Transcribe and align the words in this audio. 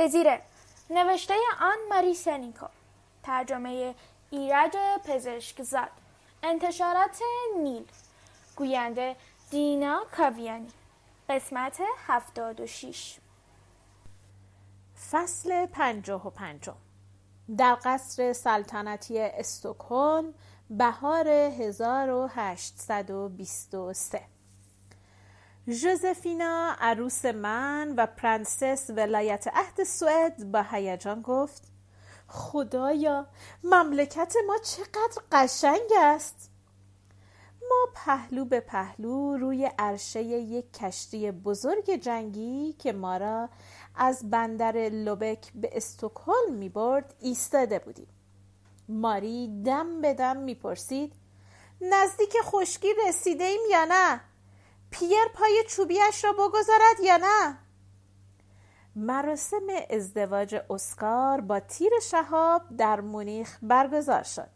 دزیره. 0.00 0.42
نوشته 0.90 1.34
آن 1.60 1.76
ماری 1.90 2.14
سنیکو. 2.14 2.66
ترجمه 3.22 3.94
ایرج 4.30 4.76
پزشک 5.04 5.62
زاد 5.62 5.90
انتشارات 6.42 7.18
نیل. 7.62 7.86
گوینده 8.56 9.16
دینا 9.50 10.04
کاویانی. 10.16 10.68
قسمت 11.28 11.80
هفتاد 12.06 12.60
و 12.60 12.66
شیش. 12.66 13.18
فصل 15.10 15.66
پنجاه 15.66 16.26
و 16.26 16.30
پنجم 16.30 16.76
در 17.58 17.78
قصر 17.84 18.32
سلطنتی 18.32 19.20
استکهلم 19.20 20.34
بهار 20.70 21.28
1823 21.28 24.22
ژوزفینا 25.70 26.76
عروس 26.80 27.24
من 27.24 27.94
و 27.96 28.06
پرنسس 28.06 28.90
ولایت 28.96 29.48
عهد 29.52 29.84
سوئد 29.84 30.44
با 30.52 30.62
هیجان 30.70 31.22
گفت 31.22 31.62
خدایا 32.28 33.26
مملکت 33.64 34.34
ما 34.46 34.58
چقدر 34.58 35.22
قشنگ 35.32 35.90
است 35.98 36.50
ما 37.70 37.92
پهلو 37.94 38.44
به 38.44 38.60
پهلو 38.60 39.36
روی 39.36 39.70
عرشه 39.78 40.22
یک 40.22 40.72
کشتی 40.72 41.30
بزرگ 41.30 41.90
جنگی 41.90 42.72
که 42.78 42.92
ما 42.92 43.16
را 43.16 43.48
از 43.96 44.30
بندر 44.30 44.88
لوبک 44.88 45.52
به 45.54 45.70
استکهلم 45.72 46.54
می 46.54 46.68
برد 46.68 47.14
ایستاده 47.20 47.78
بودیم 47.78 48.08
ماری 48.88 49.62
دم 49.64 50.00
به 50.00 50.14
دم 50.14 50.36
می 50.36 50.54
پرسید 50.54 51.12
نزدیک 51.80 52.32
خشکی 52.42 52.88
رسیده 53.08 53.44
ایم 53.44 53.60
یا 53.70 53.84
نه؟ 53.84 54.20
پیر 54.90 55.28
پای 55.34 55.64
چوبیش 55.68 56.24
را 56.24 56.32
بگذارد 56.32 57.00
یا 57.02 57.16
نه؟ 57.16 57.58
مراسم 58.96 59.66
ازدواج 59.90 60.56
اسکار 60.70 61.40
با 61.40 61.60
تیر 61.60 61.92
شهاب 62.02 62.62
در 62.76 63.00
مونیخ 63.00 63.58
برگزار 63.62 64.22
شد. 64.22 64.50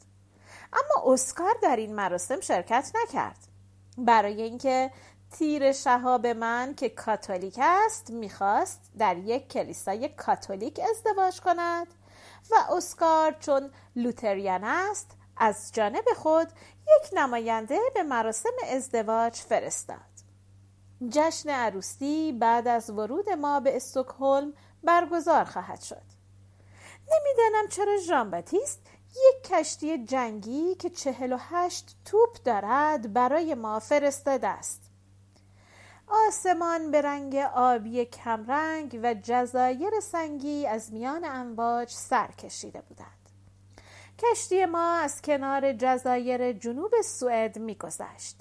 اما 0.72 1.12
اسکار 1.12 1.54
در 1.62 1.76
این 1.76 1.94
مراسم 1.94 2.40
شرکت 2.40 2.92
نکرد. 3.02 3.38
برای 3.98 4.42
اینکه 4.42 4.90
تیر 5.30 5.72
شهاب 5.72 6.26
من 6.26 6.74
که 6.74 6.88
کاتولیک 6.88 7.60
است 7.62 8.10
می‌خواست 8.10 8.80
در 8.98 9.16
یک 9.16 9.48
کلیسای 9.48 10.08
کاتولیک 10.08 10.80
ازدواج 10.90 11.40
کند 11.40 11.86
و 12.50 12.72
اسکار 12.72 13.32
چون 13.40 13.70
لوتریان 13.96 14.64
است 14.64 15.10
از 15.36 15.70
جانب 15.72 16.04
خود 16.16 16.48
یک 16.96 17.10
نماینده 17.12 17.78
به 17.94 18.02
مراسم 18.02 18.52
ازدواج 18.70 19.34
فرستاد. 19.34 20.13
جشن 21.10 21.50
عروسی 21.50 22.32
بعد 22.32 22.68
از 22.68 22.90
ورود 22.90 23.30
ما 23.30 23.60
به 23.60 23.76
استکهلم 23.76 24.52
برگزار 24.84 25.44
خواهد 25.44 25.80
شد. 25.80 26.02
نمی‌دانم 27.12 27.68
چرا 27.68 27.96
ژان 27.96 28.30
باتیست 28.30 28.80
یک 29.10 29.44
کشتی 29.44 30.04
جنگی 30.04 30.74
که 30.74 30.90
چهل 30.90 31.32
و 31.32 31.36
هشت 31.40 31.96
توپ 32.04 32.42
دارد 32.44 33.12
برای 33.12 33.54
ما 33.54 33.78
فرستاده 33.78 34.48
است. 34.48 34.80
آسمان 36.06 36.90
به 36.90 37.00
رنگ 37.00 37.36
آبی 37.54 38.04
کمرنگ 38.04 39.00
و 39.02 39.14
جزایر 39.22 40.00
سنگی 40.00 40.66
از 40.66 40.92
میان 40.92 41.24
امواج 41.24 41.90
سر 41.90 42.26
کشیده 42.26 42.80
بودند. 42.80 43.08
کشتی 44.18 44.64
ما 44.64 44.94
از 44.94 45.22
کنار 45.22 45.72
جزایر 45.72 46.52
جنوب 46.52 47.00
سوئد 47.04 47.58
میگذشت. 47.58 48.36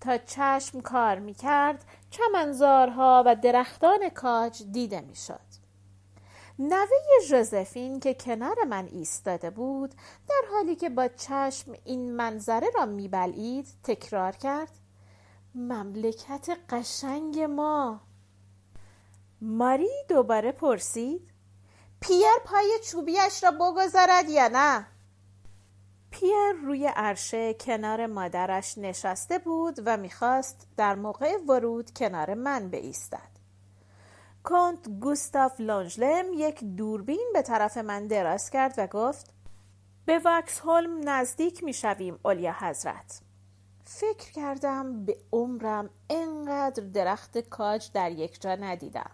تا 0.00 0.18
چشم 0.18 0.80
کار 0.80 1.18
می‌کرد 1.18 1.84
چمنزارها 2.10 3.22
و 3.26 3.34
درختان 3.34 4.08
کاج 4.08 4.62
دیده 4.72 5.00
می‌شد. 5.00 5.48
نوه 6.58 7.22
ژوزفین 7.28 8.00
که 8.00 8.14
کنار 8.14 8.64
من 8.64 8.86
ایستاده 8.86 9.50
بود 9.50 9.94
در 10.28 10.42
حالی 10.52 10.76
که 10.76 10.88
با 10.88 11.08
چشم 11.08 11.74
این 11.84 12.12
منظره 12.12 12.70
را 12.74 12.86
میبلید 12.86 13.68
تکرار 13.82 14.32
کرد 14.32 14.70
مملکت 15.54 16.58
قشنگ 16.70 17.40
ما. 17.40 18.00
ماری 19.40 19.90
دوباره 20.08 20.52
پرسید 20.52 21.30
پیر 22.00 22.26
پای 22.44 22.78
چوبیش 22.84 23.44
را 23.44 23.50
بگذارد 23.50 24.28
یا 24.28 24.48
نه؟ 24.48 24.86
پیر 26.10 26.52
روی 26.64 26.86
عرشه 26.86 27.54
کنار 27.54 28.06
مادرش 28.06 28.78
نشسته 28.78 29.38
بود 29.38 29.78
و 29.84 29.96
می‌خواست 29.96 30.66
در 30.76 30.94
موقع 30.94 31.36
ورود 31.48 31.90
کنار 31.90 32.34
من 32.34 32.70
بایستد. 32.70 33.38
کنت 34.44 34.88
گوستاف 34.88 35.60
لانجلم 35.60 36.26
یک 36.34 36.64
دوربین 36.64 37.30
به 37.34 37.42
طرف 37.42 37.76
من 37.76 38.06
دراز 38.06 38.50
کرد 38.50 38.74
و 38.78 38.86
گفت 38.86 39.34
به 40.06 40.20
وکس 40.24 40.60
هولم 40.60 41.08
نزدیک 41.08 41.64
می‌شویم 41.64 42.18
اولیا 42.22 42.52
حضرت. 42.58 43.20
فکر 43.84 44.32
کردم 44.32 45.04
به 45.04 45.16
عمرم 45.32 45.90
انقدر 46.10 46.84
درخت 46.84 47.38
کاج 47.38 47.92
در 47.92 48.10
یک 48.10 48.40
جا 48.40 48.54
ندیدم. 48.54 49.10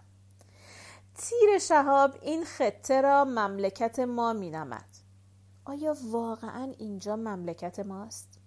تیر 1.17 1.59
شهاب 1.59 2.17
این 2.21 2.45
خطه 2.45 3.01
را 3.01 3.25
مملکت 3.25 3.99
ما 3.99 4.33
مینامد 4.33 4.94
آیا 5.65 5.95
واقعا 6.11 6.73
اینجا 6.77 7.15
مملکت 7.15 7.79
ماست؟ 7.79 8.39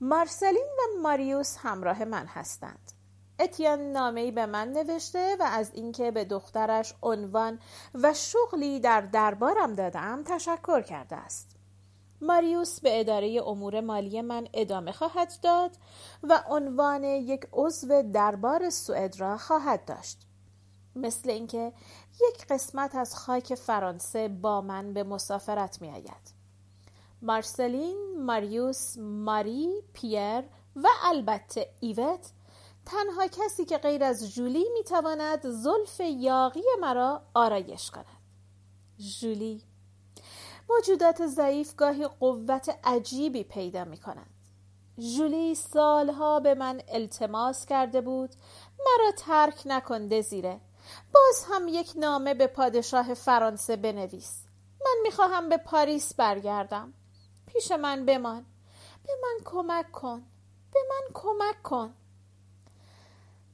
مارسلین 0.00 0.68
و 0.78 1.02
ماریوس 1.02 1.56
همراه 1.58 2.04
من 2.04 2.26
هستند. 2.26 2.92
اتیان 3.40 3.92
نامهای 3.92 4.30
به 4.30 4.46
من 4.46 4.68
نوشته 4.68 5.36
و 5.40 5.42
از 5.42 5.70
اینکه 5.74 6.10
به 6.10 6.24
دخترش 6.24 6.94
عنوان 7.02 7.58
و 7.94 8.14
شغلی 8.14 8.80
در 8.80 9.00
دربارم 9.00 9.74
دادم 9.74 10.22
تشکر 10.26 10.80
کرده 10.80 11.16
است. 11.16 11.56
ماریوس 12.20 12.80
به 12.80 13.00
اداره 13.00 13.40
امور 13.46 13.80
مالی 13.80 14.20
من 14.20 14.48
ادامه 14.54 14.92
خواهد 14.92 15.32
داد 15.42 15.76
و 16.22 16.42
عنوان 16.48 17.04
یک 17.04 17.46
عضو 17.52 18.02
دربار 18.12 18.70
سوئد 18.70 19.20
را 19.20 19.36
خواهد 19.36 19.84
داشت. 19.84 20.26
مثل 20.96 21.30
اینکه 21.30 21.72
یک 22.20 22.46
قسمت 22.46 22.94
از 22.94 23.16
خاک 23.16 23.54
فرانسه 23.54 24.28
با 24.28 24.60
من 24.60 24.92
به 24.92 25.02
مسافرت 25.02 25.82
می 25.82 25.90
آید. 25.90 26.42
مارسلین، 27.22 28.22
ماریوس، 28.24 28.98
ماری، 28.98 29.82
پیر 29.92 30.42
و 30.76 30.88
البته 31.04 31.74
ایوت 31.80 32.30
تنها 32.86 33.26
کسی 33.26 33.64
که 33.64 33.78
غیر 33.78 34.04
از 34.04 34.34
جولی 34.34 34.64
می 34.72 34.84
تواند 34.84 35.50
زلف 35.50 36.00
یاقی 36.00 36.62
مرا 36.80 37.22
آرایش 37.34 37.90
کند. 37.90 38.22
جولی 39.20 39.62
موجودات 40.70 41.26
ضعیف 41.26 41.76
گاهی 41.76 42.06
قوت 42.06 42.78
عجیبی 42.84 43.44
پیدا 43.44 43.84
می 43.84 43.96
کند. 43.96 44.30
جولی 44.98 45.54
سالها 45.54 46.40
به 46.40 46.54
من 46.54 46.80
التماس 46.88 47.66
کرده 47.66 48.00
بود 48.00 48.30
مرا 48.78 49.12
ترک 49.16 49.62
نکن 49.66 50.06
دزیره 50.06 50.60
باز 51.14 51.44
هم 51.50 51.68
یک 51.68 51.92
نامه 51.96 52.34
به 52.34 52.46
پادشاه 52.46 53.14
فرانسه 53.14 53.76
بنویس. 53.76 54.42
من 54.84 54.96
می‌خواهم 55.02 55.48
به 55.48 55.56
پاریس 55.56 56.14
برگردم. 56.14 56.92
پیش 57.46 57.72
من 57.72 58.06
بمان. 58.06 58.46
به 59.06 59.12
من 59.22 59.44
کمک 59.44 59.92
کن. 59.92 60.22
به 60.72 60.80
من 60.90 61.08
کمک 61.14 61.62
کن. 61.62 61.94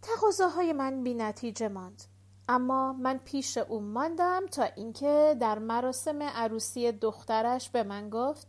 تقاضاهای 0.02 0.72
من 0.72 1.02
بی 1.02 1.14
نتیجه 1.14 1.68
ماند. 1.68 2.02
اما 2.48 2.92
من 2.92 3.18
پیش 3.18 3.58
او 3.58 3.80
ماندم 3.80 4.46
تا 4.46 4.62
اینکه 4.62 5.36
در 5.40 5.58
مراسم 5.58 6.22
عروسی 6.22 6.92
دخترش 6.92 7.70
به 7.70 7.82
من 7.82 8.10
گفت 8.10 8.46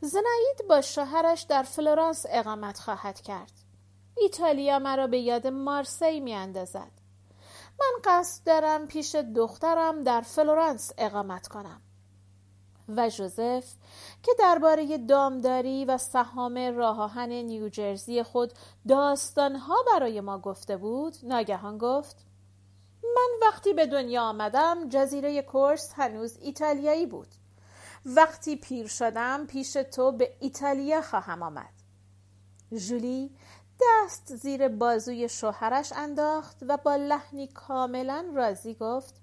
زنایید 0.00 0.68
با 0.68 0.80
شوهرش 0.80 1.42
در 1.42 1.62
فلورانس 1.62 2.26
اقامت 2.28 2.78
خواهد 2.78 3.20
کرد. 3.20 3.52
ایتالیا 4.16 4.78
مرا 4.78 5.06
به 5.06 5.18
یاد 5.18 5.46
مارسی 5.46 6.20
می 6.20 6.34
اندازد 6.34 6.97
من 7.80 8.00
قصد 8.04 8.46
دارم 8.46 8.86
پیش 8.86 9.14
دخترم 9.14 10.04
در 10.04 10.20
فلورانس 10.20 10.92
اقامت 10.98 11.48
کنم. 11.48 11.82
و 12.88 13.08
جوزف 13.08 13.74
که 14.22 14.32
درباره 14.38 14.98
دامداری 14.98 15.84
و 15.84 15.98
سهام 15.98 16.58
راهآهن 16.58 17.28
نیوجرسی 17.28 18.22
خود 18.22 18.52
داستانها 18.88 19.76
برای 19.92 20.20
ما 20.20 20.38
گفته 20.38 20.76
بود 20.76 21.16
ناگهان 21.22 21.78
گفت 21.78 22.16
من 23.02 23.48
وقتی 23.48 23.72
به 23.72 23.86
دنیا 23.86 24.22
آمدم 24.22 24.88
جزیره 24.88 25.42
کورس 25.42 25.92
هنوز 25.96 26.38
ایتالیایی 26.40 27.06
بود. 27.06 27.28
وقتی 28.06 28.56
پیر 28.56 28.86
شدم 28.86 29.46
پیش 29.46 29.72
تو 29.72 30.12
به 30.12 30.36
ایتالیا 30.40 31.02
خواهم 31.02 31.42
آمد. 31.42 31.72
جولی 32.72 33.30
دست 33.80 34.36
زیر 34.36 34.68
بازوی 34.68 35.28
شوهرش 35.28 35.92
انداخت 35.92 36.56
و 36.68 36.76
با 36.76 36.96
لحنی 36.96 37.46
کاملا 37.46 38.24
راضی 38.34 38.74
گفت 38.74 39.14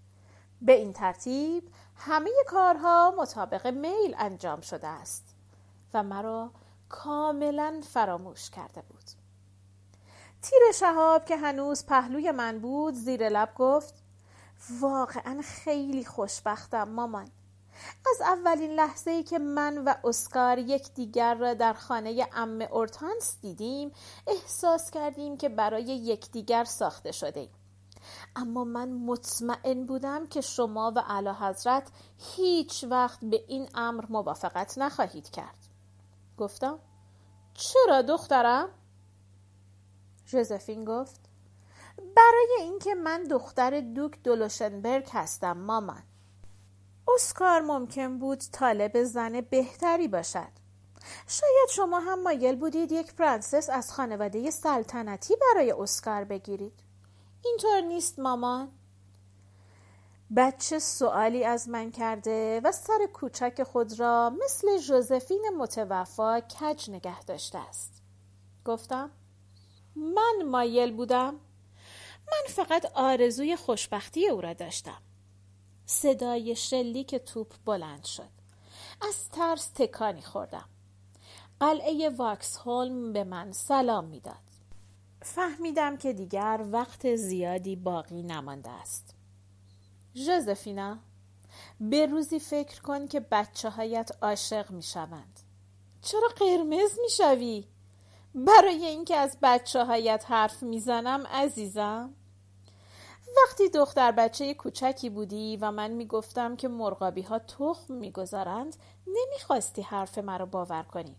به 0.62 0.72
این 0.72 0.94
ترتیب 0.94 1.69
همه 1.96 2.30
کارها 2.48 3.16
مطابق 3.18 3.68
میل 3.68 4.16
انجام 4.18 4.62
شده 4.62 4.88
است 4.88 5.36
و 5.94 6.04
مرا 6.04 6.52
کاملا 6.90 7.81
فراموش 7.94 8.50
کرده 8.50 8.81
بود. 8.81 9.04
تیر 10.42 10.72
شهاب 10.74 11.25
که 11.25 11.38
هنوز 11.38 11.86
پهلوی 11.86 12.31
من 12.31 12.60
بود 12.60 12.94
زیر 12.94 13.30
لب 13.30 13.56
گفت 13.56 14.04
واقعا 14.80 15.42
خیلی 15.44 16.06
خوشبختم 16.06 16.90
مامان. 16.90 17.28
از 18.12 18.22
اولین 18.22 18.72
لحظه 18.72 19.12
ای 19.12 19.24
که 19.24 19.40
من 19.40 19.78
و 19.78 19.94
اسکار 20.04 20.58
یکدیگر 20.58 21.36
را 21.36 21.54
در 21.54 21.74
خانه 21.74 22.28
ام 22.34 22.62
اورتانس 22.62 23.38
دیدیم 23.42 23.92
احساس 24.28 24.92
کردیم 24.92 25.38
که 25.38 25.50
برای 25.50 25.84
یکدیگر 25.84 26.64
ساخته 26.64 27.12
شده 27.12 27.40
ایم. 27.40 27.50
اما 28.36 28.64
من 28.64 28.92
مطمئن 28.92 29.86
بودم 29.86 30.28
که 30.28 30.42
شما 30.42 30.94
و 30.96 31.00
اعلی 31.00 31.30
حضرت 31.30 31.92
هیچ 32.36 32.86
وقت 32.90 33.20
به 33.22 33.44
این 33.48 33.70
امر 33.74 34.06
موافقت 34.10 34.78
نخواهید 34.78 35.30
کرد 35.30 35.58
گفتم 36.38 36.80
چرا 37.54 38.02
دخترم؟ 38.02 38.70
ژوزفین 40.28 40.86
گفت 40.86 41.20
برای 42.16 42.58
اینکه 42.60 42.96
من 42.96 43.24
دختر 43.24 43.82
دوک 43.82 44.24
دولوشنبرگ 44.24 45.10
هستم 45.12 45.58
مامان 45.58 46.04
اسکار 47.07 47.62
ممکن 47.62 48.18
بود 48.19 48.40
طالب 48.52 49.04
زن 49.04 49.42
بهتری 49.42 50.07
باشد. 50.07 50.66
شاید 51.28 51.69
شما 51.69 52.00
هم 52.00 52.24
مایل 52.24 52.56
بودید 52.56 52.92
یک 52.92 53.13
پرنسس 53.13 53.69
از 53.69 53.94
خانواده 53.94 54.52
سلطنتی 54.52 55.36
برای 55.36 55.72
اسکار 55.72 56.24
بگیرید. 56.24 56.80
اینطور 57.44 57.81
نیست 57.81 58.19
مامان. 58.19 58.72
بچه 60.36 60.80
سوالی 60.80 61.44
از 61.44 61.69
من 61.69 61.92
کرده 61.92 62.62
و 62.63 62.72
سر 62.72 63.08
کوچک 63.13 63.63
خود 63.63 64.00
را 64.00 64.34
مثل 64.44 64.78
ژوزفین 64.78 65.50
متوفا 65.58 66.40
کج 66.40 66.90
نگه 66.90 67.24
داشته 67.24 67.58
است. 67.58 68.01
گفتم 68.66 69.12
من 69.96 70.44
مایل 70.46 70.92
بودم. 70.94 71.40
من 72.28 72.54
فقط 72.54 72.86
آرزوی 72.94 73.56
خوشبختی 73.56 74.30
او 74.30 74.42
را 74.42 74.54
داشتم. 74.54 75.01
صدای 75.86 76.56
شلیک 76.56 77.16
توپ 77.16 77.54
بلند 77.66 78.06
شد. 78.06 78.30
از 79.02 79.30
ترس 79.30 79.68
تکانی 79.68 80.22
خوردم. 80.22 80.70
قلعه 81.60 82.10
واکس 82.10 82.58
هولم 82.58 83.14
به 83.14 83.24
من 83.24 83.52
سلام 83.52 84.06
می‌داد. 84.06 84.36
فهمیدم 85.22 85.98
که 85.98 86.14
دیگر 86.14 86.66
وقت 86.72 87.16
زیادی 87.16 87.76
باقی 87.76 88.24
نمانده 88.24 88.70
است. 88.70 89.16
ژوزفینا 90.16 90.98
به 91.80 92.06
روزی 92.06 92.40
فکر 92.40 92.82
کن 92.82 93.08
که 93.08 93.20
بچه 93.20 93.70
هایت 93.70 94.12
عاشق 94.22 94.72
می 94.72 94.84
شوند 94.84 95.40
چرا 96.02 96.28
قرمز 96.36 97.00
می 97.02 97.10
شوی؟ 97.10 97.66
برای 98.36 98.86
اینکه 98.86 99.16
از 99.16 99.38
بچه 99.42 99.84
هایت 99.84 100.26
حرف 100.28 100.64
می‌زنم 100.64 101.28
عزیزم. 101.28 102.14
وقتی 103.44 103.70
دختر 103.70 104.12
بچه 104.12 104.54
کوچکی 104.54 105.10
بودی 105.10 105.58
و 105.58 105.72
من 105.72 105.92
می‌گفتم 105.92 106.56
که 106.56 106.68
مرغابی 106.68 107.22
ها 107.22 107.40
تخم 107.40 107.94
می‌گذارند 107.94 108.76
نمی‌خواستی 109.08 109.82
حرف 109.82 110.18
مرا 110.18 110.46
باور 110.46 110.84
کنی 110.84 111.16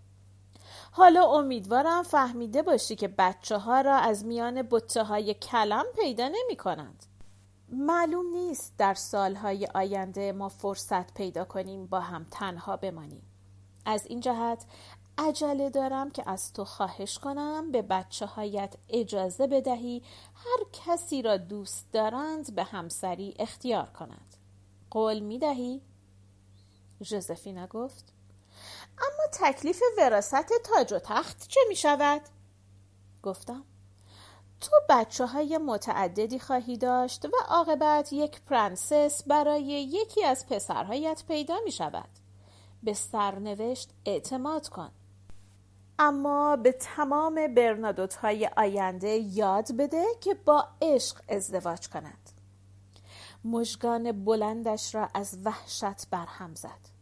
حالا 0.91 1.25
امیدوارم 1.25 2.03
فهمیده 2.03 2.63
باشی 2.63 2.97
که 2.97 3.09
بچه 3.09 3.59
ها 3.59 3.81
را 3.81 3.95
از 3.95 4.25
میان 4.25 4.63
بطه 4.71 5.03
های 5.03 5.35
کلم 5.35 5.85
پیدا 6.01 6.29
نمی 6.29 6.57
کنند. 6.57 7.07
معلوم 7.69 8.27
نیست 8.27 8.75
در 8.79 8.95
سالهای 8.95 9.69
آینده 9.75 10.33
ما 10.33 10.49
فرصت 10.49 11.15
پیدا 11.15 11.45
کنیم 11.45 11.87
با 11.87 12.01
هم 12.01 12.27
تنها 12.31 12.77
بمانیم. 12.77 13.23
از 13.85 14.07
این 14.07 14.21
جهت 14.21 14.65
عجله 15.19 15.71
دارم 15.71 16.11
که 16.11 16.23
از 16.27 16.53
تو 16.53 16.65
خواهش 16.65 17.19
کنم 17.19 17.73
به 17.73 17.83
بچه 17.83 18.27
هایت 18.27 18.75
اجازه 18.89 19.47
بدهی 19.47 20.03
هر 20.35 20.65
کسی 20.73 21.23
را 21.23 21.37
دوست 21.37 21.87
دارند 21.93 22.55
به 22.55 22.65
همسری 22.65 23.35
اختیار 23.39 23.87
کنند. 23.87 24.37
قول 24.91 25.21
می 25.21 25.39
دهی؟ 25.39 25.83
ژوزفینا 27.03 27.67
گفت 27.67 28.13
اما 28.99 29.51
تکلیف 29.53 29.83
وراست 29.99 30.53
تاج 30.65 30.93
و 30.93 30.99
تخت 30.99 31.49
چه 31.49 31.61
می 31.69 31.77
شود؟ 31.77 32.23
گفتم 33.23 33.65
تو 34.61 34.71
بچه 34.89 35.27
های 35.27 35.59
متعددی 35.59 36.39
خواهی 36.39 36.77
داشت 36.77 37.25
و 37.25 37.37
عاقبت 37.49 38.13
یک 38.13 38.41
پرنسس 38.41 39.23
برای 39.23 39.65
یکی 39.65 40.25
از 40.25 40.47
پسرهایت 40.47 41.25
پیدا 41.29 41.57
می 41.65 41.73
شود. 41.73 42.09
به 42.83 42.95
سرنوشت 42.95 43.91
اعتماد 44.05 44.69
کن. 44.69 44.91
اما 45.99 46.57
به 46.57 46.73
تمام 46.73 47.55
برنادوت 47.55 48.15
های 48.15 48.51
آینده 48.57 49.09
یاد 49.09 49.73
بده 49.73 50.05
که 50.21 50.35
با 50.35 50.69
عشق 50.83 51.17
ازدواج 51.29 51.89
کنند. 51.89 52.31
مژگان 53.45 54.25
بلندش 54.25 54.95
را 54.95 55.09
از 55.15 55.39
وحشت 55.45 56.11
برهم 56.11 56.55
زد. 56.55 56.97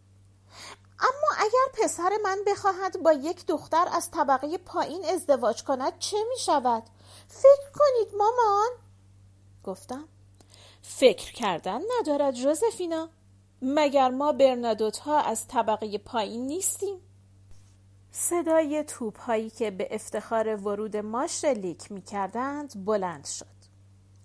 اما 1.01 1.29
اگر 1.39 1.85
پسر 1.85 2.11
من 2.25 2.39
بخواهد 2.47 3.03
با 3.03 3.13
یک 3.13 3.47
دختر 3.47 3.87
از 3.93 4.11
طبقه 4.11 4.59
پایین 4.59 5.05
ازدواج 5.05 5.63
کند 5.65 5.99
چه 5.99 6.17
می 6.29 6.39
شود؟ 6.39 6.83
فکر 7.29 7.71
کنید 7.75 8.15
مامان 8.19 8.71
گفتم 9.65 10.05
فکر 10.83 11.33
کردن 11.33 11.81
ندارد 12.01 12.35
جوزفینا 12.35 13.09
مگر 13.63 14.11
ما 14.11 14.33
برنادوت 14.33 14.99
ها 14.99 15.21
از 15.21 15.49
طبقه 15.49 15.99
پایین 15.99 16.47
نیستیم 16.47 17.01
صدای 18.17 18.85
توپ 18.85 19.21
هایی 19.21 19.51
که 19.51 19.71
به 19.71 19.89
افتخار 19.91 20.57
ورود 20.57 20.97
ما 20.97 21.27
شلیک 21.27 21.93
می 21.93 22.03
کردند 22.03 22.85
بلند 22.85 23.25
شد 23.25 23.47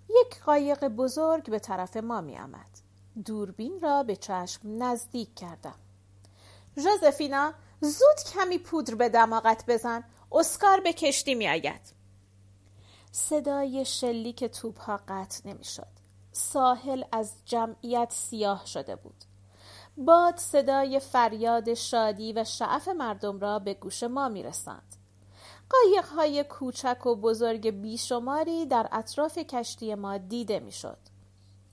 یک 0.08 0.40
قایق 0.42 0.88
بزرگ 0.88 1.50
به 1.50 1.58
طرف 1.58 1.96
ما 1.96 2.20
می 2.20 2.38
آمد 2.38 2.80
دوربین 3.24 3.80
را 3.80 4.02
به 4.02 4.16
چشم 4.16 4.82
نزدیک 4.82 5.34
کردم 5.34 5.74
ژوزفینا 6.76 7.52
زود 7.80 8.16
کمی 8.34 8.58
پودر 8.58 8.94
به 8.94 9.08
دماغت 9.08 9.64
بزن 9.68 10.04
اسکار 10.32 10.80
به 10.80 10.92
کشتی 10.92 11.34
می 11.34 11.48
آید. 11.48 12.00
صدای 13.12 13.84
شلیک 13.84 14.44
توپ 14.44 14.80
ها 14.80 15.00
قطع 15.08 15.48
نمی 15.48 15.64
شد. 15.64 15.86
ساحل 16.32 17.04
از 17.12 17.34
جمعیت 17.44 18.12
سیاه 18.12 18.66
شده 18.66 18.96
بود. 18.96 19.24
باد 20.04 20.36
صدای 20.36 21.00
فریاد 21.00 21.74
شادی 21.74 22.32
و 22.32 22.44
شعف 22.44 22.88
مردم 22.88 23.40
را 23.40 23.58
به 23.58 23.74
گوش 23.74 24.02
ما 24.02 24.28
می 24.28 24.42
رسند. 24.42 24.96
قایق 25.70 26.06
های 26.06 26.44
کوچک 26.44 27.06
و 27.06 27.16
بزرگ 27.16 27.70
بیشماری 27.70 28.66
در 28.66 28.88
اطراف 28.92 29.38
کشتی 29.38 29.94
ما 29.94 30.18
دیده 30.18 30.60
می 30.60 30.72
شد. 30.72 30.98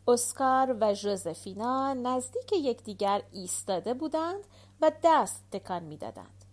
اسکار 0.07 0.77
و 0.79 0.93
ژوزفینا 0.93 1.93
نزدیک 1.93 2.53
یکدیگر 2.53 3.21
ایستاده 3.31 3.93
بودند 3.93 4.43
و 4.81 4.91
دست 5.03 5.43
تکان 5.51 5.83
می‌دادند. 5.83 6.45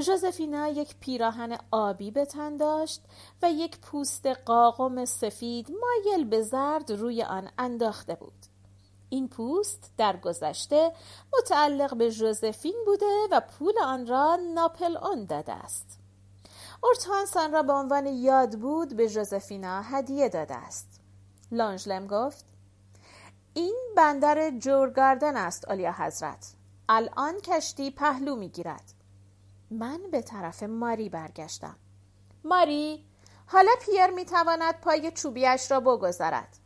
ژوزفینا 0.00 0.68
یک 0.68 0.96
پیراهن 1.00 1.58
آبی 1.70 2.10
به 2.10 2.24
تن 2.24 2.56
داشت 2.56 3.02
و 3.42 3.50
یک 3.50 3.78
پوست 3.78 4.26
قاقم 4.26 5.04
سفید 5.04 5.70
مایل 5.70 6.24
به 6.24 6.42
زرد 6.42 6.92
روی 6.92 7.22
آن 7.22 7.50
انداخته 7.58 8.14
بود. 8.14 8.51
این 9.12 9.28
پوست 9.28 9.90
در 9.96 10.16
گذشته 10.16 10.92
متعلق 11.38 11.96
به 11.96 12.10
ژوزفین 12.10 12.76
بوده 12.86 13.28
و 13.30 13.40
پول 13.40 13.74
آن 13.84 14.06
را 14.06 14.38
ناپل 14.54 14.96
اون 14.96 15.24
داده 15.24 15.52
است. 15.52 15.98
اورتانس 16.82 17.36
آن 17.36 17.52
را 17.52 17.62
به 17.62 17.72
عنوان 17.72 18.06
یاد 18.06 18.58
بود 18.58 18.96
به 18.96 19.06
ژوزفینا 19.06 19.82
هدیه 19.82 20.28
داده 20.28 20.54
است. 20.54 21.00
لانجلم 21.50 22.06
گفت 22.06 22.44
این 23.54 23.76
بندر 23.96 24.50
جورگاردن 24.50 25.36
است 25.36 25.68
آلیا 25.68 25.92
حضرت 25.92 26.52
الان 26.88 27.40
کشتی 27.40 27.90
پهلو 27.90 28.36
می‌گیرد 28.36 28.94
من 29.70 30.00
به 30.12 30.22
طرف 30.22 30.62
ماری 30.62 31.08
برگشتم 31.08 31.76
ماری 32.44 33.04
حالا 33.46 33.72
پیر 33.80 34.06
می‌تواند 34.06 34.80
پای 34.80 35.10
چوبیش 35.10 35.70
را 35.70 35.80
بگذارد 35.80 36.58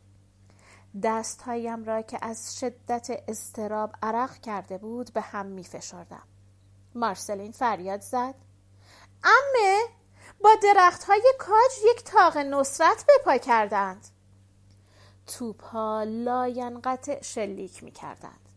دستهایم 1.03 1.83
را 1.83 2.01
که 2.01 2.17
از 2.21 2.59
شدت 2.59 3.23
استراب 3.27 3.95
عرق 4.03 4.39
کرده 4.39 4.77
بود 4.77 5.13
به 5.13 5.21
هم 5.21 5.45
می 5.45 5.63
فشردم. 5.63 6.27
مارسلین 6.95 7.51
فریاد 7.51 8.01
زد. 8.01 8.35
عمه 9.23 9.81
با 10.43 10.49
درخت 10.63 11.03
های 11.03 11.33
کاج 11.39 11.71
یک 11.91 12.03
تاق 12.03 12.37
نصرت 12.37 13.05
بپا 13.09 13.37
کردند. 13.37 14.07
توپ 15.27 15.63
ها 15.63 16.03
لاینقطع 16.03 17.21
شلیک 17.21 17.83
می 17.83 17.91
کردند 17.91 18.49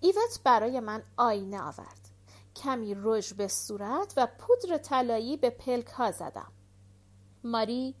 ایوت 0.00 0.40
برای 0.44 0.80
من 0.80 1.02
آینه 1.16 1.62
آورد. 1.62 2.08
کمی 2.56 2.96
رژ 3.02 3.32
به 3.32 3.48
صورت 3.48 4.14
و 4.16 4.28
پودر 4.38 4.78
طلایی 4.78 5.36
به 5.36 5.50
پلک 5.50 5.86
ها 5.86 6.12
زدم. 6.12 6.52
ماری 7.44 7.94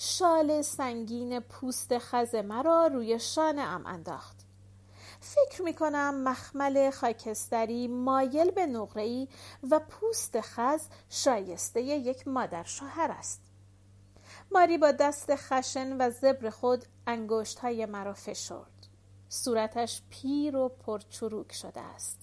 شال 0.00 0.62
سنگین 0.62 1.40
پوست 1.40 1.98
خز 1.98 2.34
مرا 2.34 2.86
روی 2.86 3.18
شانه 3.18 3.62
ام 3.62 3.86
انداخت. 3.86 4.36
فکر 5.20 5.62
می 5.62 5.74
کنم 5.74 6.22
مخمل 6.22 6.90
خاکستری 6.90 7.88
مایل 7.88 8.50
به 8.50 8.66
نقره‌ای 8.66 9.28
و 9.70 9.80
پوست 9.80 10.40
خز 10.40 10.86
شایسته 11.08 11.82
یک 11.82 12.28
مادر 12.28 12.62
شوهر 12.62 13.10
است. 13.10 13.40
ماری 14.52 14.78
با 14.78 14.92
دست 14.92 15.36
خشن 15.36 15.96
و 16.00 16.10
زبر 16.10 16.50
خود 16.50 16.84
انگشت 17.06 17.58
های 17.58 17.86
مرا 17.86 18.14
فشرد. 18.14 18.86
صورتش 19.28 20.02
پیر 20.10 20.56
و 20.56 20.68
پرچروک 20.68 21.52
شده 21.52 21.80
است. 21.80 22.18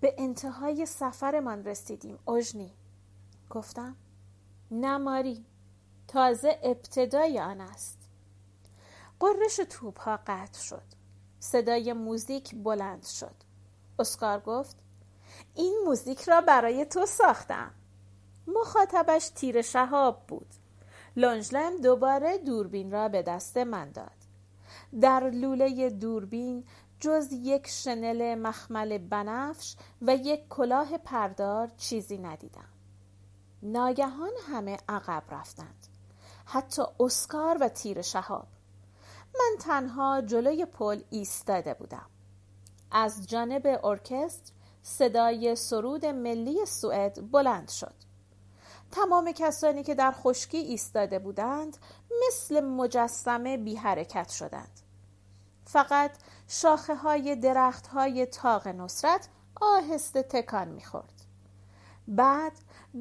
به 0.00 0.14
انتهای 0.18 0.86
سفرمان 0.86 1.64
رسیدیم 1.64 2.18
اجنی 2.28 2.74
گفتم 3.50 3.96
نه 4.70 4.98
ماری. 4.98 5.46
تازه 6.14 6.58
ابتدای 6.62 7.40
آن 7.40 7.60
است. 7.60 7.98
قررش 9.20 9.60
توپ 9.70 10.00
ها 10.00 10.18
قطع 10.26 10.60
شد. 10.60 10.82
صدای 11.40 11.92
موزیک 11.92 12.54
بلند 12.54 13.06
شد. 13.06 13.34
اسکار 13.98 14.40
گفت 14.40 14.76
این 15.54 15.82
موزیک 15.84 16.22
را 16.22 16.40
برای 16.40 16.84
تو 16.84 17.06
ساختم. 17.06 17.70
مخاطبش 18.46 19.28
تیر 19.28 19.62
شهاب 19.62 20.26
بود. 20.28 20.46
لونجلم 21.16 21.76
دوباره 21.76 22.38
دوربین 22.38 22.90
را 22.90 23.08
به 23.08 23.22
دست 23.22 23.56
من 23.56 23.90
داد. 23.90 24.18
در 25.00 25.30
لوله 25.30 25.90
دوربین 25.90 26.64
جز 27.00 27.32
یک 27.32 27.66
شنل 27.66 28.34
مخمل 28.34 28.98
بنفش 28.98 29.76
و 30.02 30.16
یک 30.16 30.48
کلاه 30.48 30.98
پردار 30.98 31.70
چیزی 31.76 32.18
ندیدم. 32.18 32.68
ناگهان 33.62 34.32
همه 34.48 34.78
عقب 34.88 35.22
رفتند. 35.30 35.93
حتی 36.44 36.82
اسکار 37.00 37.58
و 37.60 37.68
تیر 37.68 38.02
شهاب. 38.02 38.46
من 39.34 39.58
تنها 39.60 40.20
جلوی 40.20 40.64
پل 40.64 41.02
ایستاده 41.10 41.74
بودم. 41.74 42.06
از 42.90 43.26
جانب 43.28 43.80
ارکستر 43.84 44.52
صدای 44.82 45.56
سرود 45.56 46.06
ملی 46.06 46.66
سوئد 46.66 47.30
بلند 47.30 47.68
شد. 47.68 47.94
تمام 48.90 49.32
کسانی 49.32 49.82
که 49.82 49.94
در 49.94 50.12
خشکی 50.12 50.58
ایستاده 50.58 51.18
بودند 51.18 51.76
مثل 52.26 52.60
مجسمه 52.60 53.56
بی 53.56 53.76
حرکت 53.76 54.28
شدند. 54.28 54.80
فقط 55.64 56.10
شاخه 56.48 56.94
های 56.94 57.36
درخت 57.36 57.86
های 57.86 58.26
تاق 58.26 58.68
نصرت 58.68 59.28
آهسته 59.60 60.22
تکان 60.22 60.68
می‌خورد. 60.68 61.13
بعد 62.08 62.52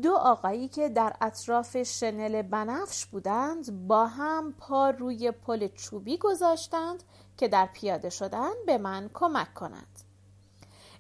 دو 0.02 0.16
آقایی 0.16 0.68
که 0.68 0.90
در 0.90 1.14
اطراف 1.22 1.84
شنل 1.84 2.42
بنفش 2.42 3.06
بودند 3.06 3.88
با 3.88 4.08
هم 4.08 4.54
پا 4.54 4.90
روی 4.90 5.32
پل 5.32 5.68
چوبی 5.68 6.18
گذاشتند 6.18 7.04
که 7.38 7.48
در 7.48 7.70
پیاده 7.74 8.10
شدن 8.10 8.52
به 8.66 8.78
من 8.78 9.10
کمک 9.14 9.54
کنند. 9.54 10.00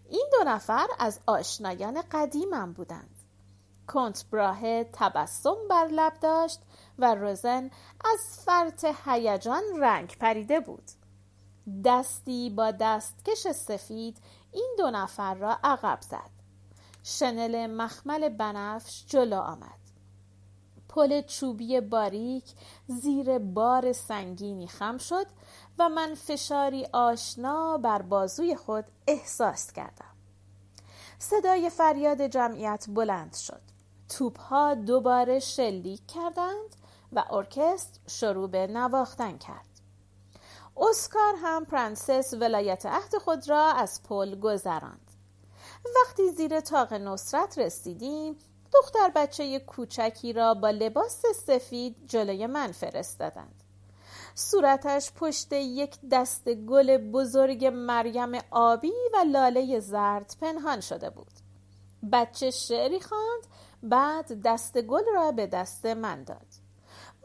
این 0.10 0.30
دو 0.32 0.50
نفر 0.50 0.88
از 1.00 1.20
آشنایان 1.28 2.04
قدیمم 2.12 2.74
بودند. 2.74 3.10
کنت 3.88 4.26
براهه 4.32 4.90
تبسم 4.94 5.56
بر 5.70 5.88
لب 5.88 6.14
داشت 6.22 6.60
و 7.00 7.16
روزن 7.16 7.72
از 8.14 8.44
فرط 8.46 8.86
هیجان 9.06 9.64
رنگ 9.80 10.18
پریده 10.20 10.60
بود. 10.60 10.92
دستی 11.86 12.50
با 12.50 12.72
دستکش 12.72 13.48
سفید 13.48 14.18
این 14.52 14.76
دو 14.78 14.92
نفر 14.92 15.34
را 15.34 15.58
عقب 15.64 16.02
زد. 16.02 16.33
شنل 17.04 17.68
مخمل 17.68 18.30
بنفش 18.30 19.06
جلو 19.08 19.40
آمد. 19.40 19.84
پل 20.90 21.22
چوبی 21.22 21.82
باریک 21.82 22.44
زیر 22.88 23.40
بار 23.40 23.94
سنگینی 23.94 24.68
خم 24.68 24.98
شد 24.98 25.26
و 25.80 25.90
من 25.90 26.16
فشاری 26.16 26.86
آشنا 26.94 27.78
بر 27.78 28.02
بازوی 28.02 28.56
خود 28.56 28.86
احساس 29.08 29.72
کردم. 29.72 30.16
صدای 31.20 31.70
فریاد 31.70 32.22
جمعیت 32.22 32.86
بلند 32.90 33.34
شد. 33.34 33.62
توپ 34.10 34.40
ها 34.40 34.74
دوباره 34.74 35.40
شلیک 35.40 36.08
کردند 36.08 36.76
و 37.14 37.24
ارکستر 37.32 38.00
شروع 38.08 38.50
به 38.50 38.68
نواختن 38.68 39.38
کرد. 39.38 39.66
اسکار 40.78 41.34
هم 41.44 41.66
پرنسس 41.66 42.34
ولایت 42.34 42.86
عهد 42.86 43.18
خود 43.18 43.50
را 43.50 43.66
از 43.66 44.04
پل 44.04 44.40
گذراند. 44.40 45.13
وقتی 45.86 46.30
زیر 46.30 46.60
تاق 46.60 46.94
نصرت 46.94 47.58
رسیدیم 47.60 48.38
دختر 48.74 49.12
بچه 49.16 49.60
کوچکی 49.60 50.34
را 50.34 50.54
با 50.54 50.70
لباس 50.70 51.26
سفید 51.26 51.96
جلوی 52.08 52.48
من 52.48 52.72
فرستادند. 52.72 53.64
صورتش 54.36 55.12
پشت 55.12 55.54
یک 55.54 55.96
دست 56.12 56.50
گل 56.50 56.98
بزرگ 56.98 57.66
مریم 57.66 58.32
آبی 58.52 58.94
و 59.14 59.18
لاله 59.18 59.80
زرد 59.80 60.36
پنهان 60.42 60.82
شده 60.82 61.10
بود. 61.10 61.34
بچه 62.12 62.52
شعری 62.52 63.00
خواند 63.00 63.48
بعد 63.84 64.42
دست 64.42 64.82
گل 64.82 65.04
را 65.16 65.32
به 65.32 65.48
دست 65.48 65.86
من 65.86 66.24
داد. 66.24 66.48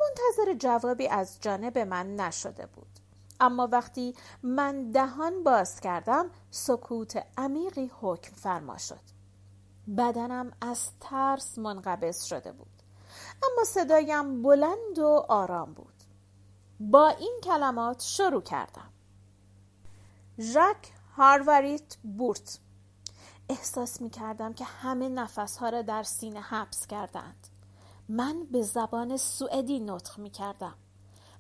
منتظر 0.01 0.55
جوابی 0.55 1.09
از 1.09 1.39
جانب 1.41 1.79
من 1.79 2.17
نشده 2.17 2.67
بود. 2.67 2.98
اما 3.41 3.69
وقتی 3.73 4.15
من 4.43 4.91
دهان 4.91 5.45
باز 5.45 5.81
کردم 5.81 6.31
سکوت 6.51 7.23
عمیقی 7.37 7.91
حکم 8.01 8.35
فرما 8.35 8.79
شد. 8.79 9.01
بدنم 9.97 10.53
از 10.61 10.91
ترس 11.01 11.59
منقبض 11.59 12.25
شده 12.25 12.53
بود. 12.53 12.83
اما 13.43 13.65
صدایم 13.65 14.43
بلند 14.43 14.99
و 14.99 15.25
آرام 15.29 15.73
بود. 15.75 15.95
با 16.81 17.09
این 17.09 17.41
کلمات 17.43 18.03
شروع 18.03 18.43
کردم. 18.43 18.91
ژاک 20.39 20.93
هارواریت 21.17 21.97
بورت. 22.03 22.59
احساس 23.49 24.01
می 24.01 24.11
کردم 24.11 24.53
که 24.53 24.65
همه 24.65 25.09
نفسها 25.09 25.69
را 25.69 25.83
در 25.83 26.03
سینه 26.03 26.41
حبس 26.41 26.87
کردند. 26.87 27.49
من 28.09 28.45
به 28.53 28.63
زبان 28.63 29.17
سوئدی 29.17 29.81
نطق 29.81 30.19
می 30.19 30.31
کردم. 30.31 30.75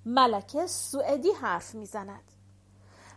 ملکه 0.08 0.66
سوئدی 0.66 1.30
حرف 1.30 1.74
می 1.74 1.86
زند 1.86 2.32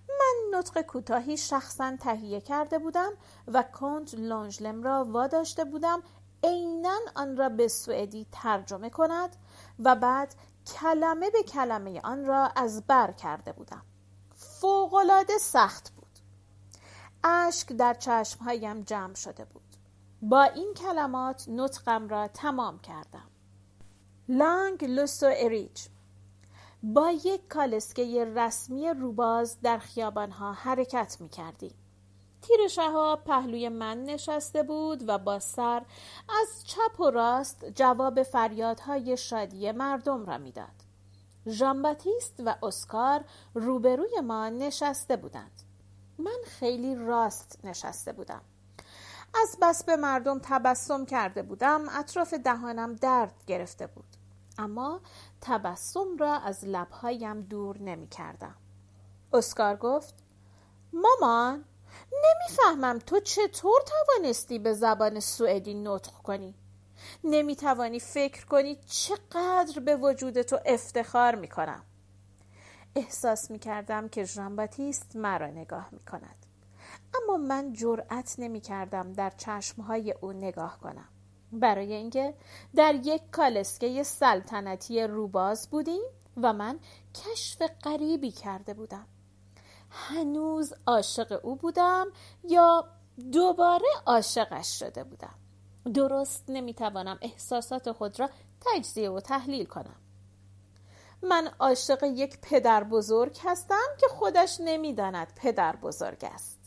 من 0.09 0.57
نطق 0.57 0.81
کوتاهی 0.81 1.37
شخصا 1.37 1.97
تهیه 1.97 2.41
کرده 2.41 2.79
بودم 2.79 3.11
و 3.47 3.63
کنت 3.63 4.13
لونجلم 4.13 4.83
را 4.83 5.05
واداشته 5.05 5.65
بودم 5.65 6.03
عینا 6.43 6.99
آن 7.15 7.37
را 7.37 7.49
به 7.49 7.67
سوئدی 7.67 8.27
ترجمه 8.31 8.89
کند 8.89 9.35
و 9.79 9.95
بعد 9.95 10.35
کلمه 10.67 11.29
به 11.29 11.43
کلمه 11.43 12.01
آن 12.01 12.25
را 12.25 12.47
از 12.55 12.87
بر 12.87 13.11
کرده 13.11 13.51
بودم. 13.51 13.81
فوقالعاده 14.35 15.37
سخت 15.37 15.89
بود. 15.89 16.19
اشک 17.23 17.73
در 17.73 17.93
چشمهایم 17.93 18.81
جمع 18.81 19.13
شده 19.13 19.45
بود. 19.45 19.75
با 20.21 20.43
این 20.43 20.73
کلمات 20.73 21.45
نطقم 21.49 22.07
را 22.07 22.27
تمام 22.27 22.79
کردم. 22.79 23.27
لانگ 24.29 24.85
لوسو 24.85 25.29
اریج 25.35 25.87
با 26.83 27.11
یک 27.11 27.47
کالسکه 27.47 28.25
رسمی 28.35 28.89
روباز 28.89 29.61
در 29.61 29.77
خیابانها 29.77 30.53
حرکت 30.53 31.17
می 31.19 31.29
کردیم. 31.29 31.73
تیر 32.41 32.67
شهاب 32.67 33.23
پهلوی 33.23 33.69
من 33.69 34.03
نشسته 34.03 34.63
بود 34.63 35.09
و 35.09 35.17
با 35.17 35.39
سر 35.39 35.81
از 36.41 36.63
چپ 36.65 36.99
و 36.99 37.09
راست 37.09 37.65
جواب 37.65 38.23
فریادهای 38.23 39.17
شادی 39.17 39.71
مردم 39.71 40.25
را 40.25 40.37
می‌داد. 40.37 40.67
ژان 41.47 41.81
و 42.39 42.55
اسکار 42.63 43.23
روبروی 43.53 44.19
ما 44.23 44.49
نشسته 44.49 45.17
بودند. 45.17 45.61
من 46.17 46.39
خیلی 46.45 46.95
راست 46.95 47.59
نشسته 47.63 48.13
بودم. 48.13 48.41
از 49.41 49.57
بس 49.61 49.83
به 49.83 49.95
مردم 49.95 50.39
تبسم 50.43 51.05
کرده 51.05 51.43
بودم 51.43 51.89
اطراف 51.89 52.33
دهانم 52.33 52.93
درد 52.93 53.43
گرفته 53.47 53.87
بود. 53.87 54.05
اما 54.57 55.01
تبسم 55.41 56.17
را 56.19 56.33
از 56.33 56.65
لبهایم 56.65 57.41
دور 57.41 57.77
نمی 57.77 58.07
کردم. 58.07 58.55
اسکار 59.33 59.75
گفت 59.75 60.15
مامان 60.93 61.65
نمی‌فهمم 62.23 62.99
تو 62.99 63.19
چطور 63.19 63.81
توانستی 63.81 64.59
به 64.59 64.73
زبان 64.73 65.19
سوئدی 65.19 65.73
نطق 65.73 66.13
کنی. 66.13 66.55
نمی 67.23 67.55
توانی 67.55 67.99
فکر 67.99 68.45
کنی 68.45 68.75
چقدر 68.75 69.79
به 69.85 69.95
وجود 69.95 70.41
تو 70.41 70.59
افتخار 70.65 71.35
می 71.35 71.47
کنم 71.47 71.83
احساس 72.95 73.51
می 73.51 73.59
کردم 73.59 74.07
که 74.07 74.23
ژان 74.23 74.55
باتیست 74.55 75.15
مرا 75.15 75.47
نگاه 75.47 75.89
می 75.91 75.99
کند 75.99 76.45
اما 77.13 77.37
من 77.37 77.73
جرأت 77.73 78.35
نمی 78.37 78.61
کردم 78.61 79.13
در 79.13 79.29
چشمهای 79.29 80.11
او 80.11 80.33
نگاه 80.33 80.79
کنم. 80.79 81.07
برای 81.51 81.93
اینکه 81.93 82.33
در 82.75 82.95
یک 82.95 83.21
کالسکه 83.31 84.03
سلطنتی 84.03 85.01
روباز 85.01 85.69
بودیم 85.69 86.03
و 86.37 86.53
من 86.53 86.79
کشف 87.15 87.61
غریبی 87.83 88.31
کرده 88.31 88.73
بودم. 88.73 89.07
هنوز 89.89 90.73
عاشق 90.87 91.39
او 91.43 91.55
بودم 91.55 92.07
یا 92.43 92.87
دوباره 93.31 93.87
عاشقش 94.05 94.79
شده 94.79 95.03
بودم؟ 95.03 95.35
درست 95.93 96.45
نمی‌توانم 96.49 97.17
احساسات 97.21 97.91
خود 97.91 98.19
را 98.19 98.29
تجزیه 98.65 99.09
و 99.09 99.19
تحلیل 99.19 99.65
کنم. 99.65 99.95
من 101.23 101.51
عاشق 101.59 102.03
یک 102.03 102.39
پدر 102.41 102.83
بزرگ 102.83 103.37
هستم 103.43 103.87
که 103.99 104.07
خودش 104.07 104.57
نمی‌داند 104.59 105.33
پدر 105.35 105.75
بزرگ 105.75 106.25
است. 106.33 106.59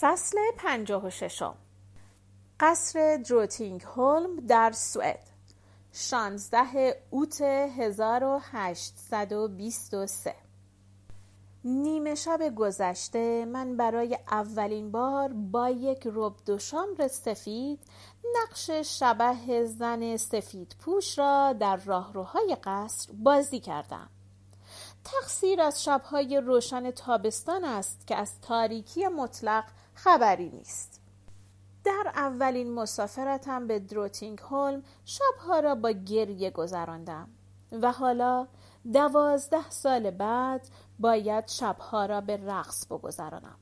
فصل 0.00 0.38
پنجاه 0.56 1.06
و 1.06 1.10
ششم. 1.10 1.56
قصر 2.60 3.16
دروتینگ 3.16 3.82
هولم 3.82 4.36
در 4.36 4.72
سوئد. 4.72 5.28
16 5.92 7.02
اوت 7.10 7.40
1823 7.40 10.34
نیمه 11.64 12.14
شب 12.14 12.54
گذشته 12.56 13.44
من 13.44 13.76
برای 13.76 14.18
اولین 14.30 14.90
بار 14.90 15.32
با 15.32 15.70
یک 15.70 16.08
رب 16.14 16.34
دو 16.46 16.58
شامر 16.58 17.08
سفید 17.08 17.80
نقش 18.36 18.70
شبه 18.70 19.66
زن 19.66 20.16
سفید 20.16 20.76
پوش 20.78 21.18
را 21.18 21.52
در 21.52 21.76
راهروهای 21.76 22.56
قصر 22.64 23.12
بازی 23.12 23.60
کردم. 23.60 24.08
تقصیر 25.04 25.60
از 25.60 25.84
شبهای 25.84 26.40
روشن 26.40 26.90
تابستان 26.90 27.64
است 27.64 28.06
که 28.06 28.16
از 28.16 28.40
تاریکی 28.40 29.08
مطلق 29.08 29.64
خبری 29.94 30.48
نیست. 30.48 30.97
در 31.88 32.12
اولین 32.14 32.74
مسافرتم 32.74 33.66
به 33.66 33.78
دروتینگ 33.78 34.38
هولم 34.38 34.82
شبها 35.04 35.60
را 35.60 35.74
با 35.74 35.90
گریه 35.90 36.50
گذراندم 36.50 37.28
و 37.72 37.92
حالا 37.92 38.46
دوازده 38.92 39.70
سال 39.70 40.10
بعد 40.10 40.68
باید 40.98 41.48
شبها 41.48 42.06
را 42.06 42.20
به 42.20 42.36
رقص 42.36 42.86
بگذرانم. 42.86 43.56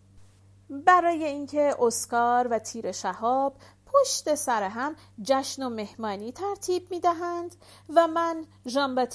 برای 0.70 1.24
اینکه 1.24 1.74
اسکار 1.78 2.48
و 2.48 2.58
تیر 2.58 2.92
شهاب 2.92 3.56
پشت 3.86 4.34
سر 4.34 4.62
هم 4.62 4.96
جشن 5.22 5.62
و 5.62 5.68
مهمانی 5.68 6.32
ترتیب 6.32 6.90
می 6.90 7.00
دهند 7.00 7.56
و 7.94 8.06
من 8.06 8.46
ژان 8.66 9.06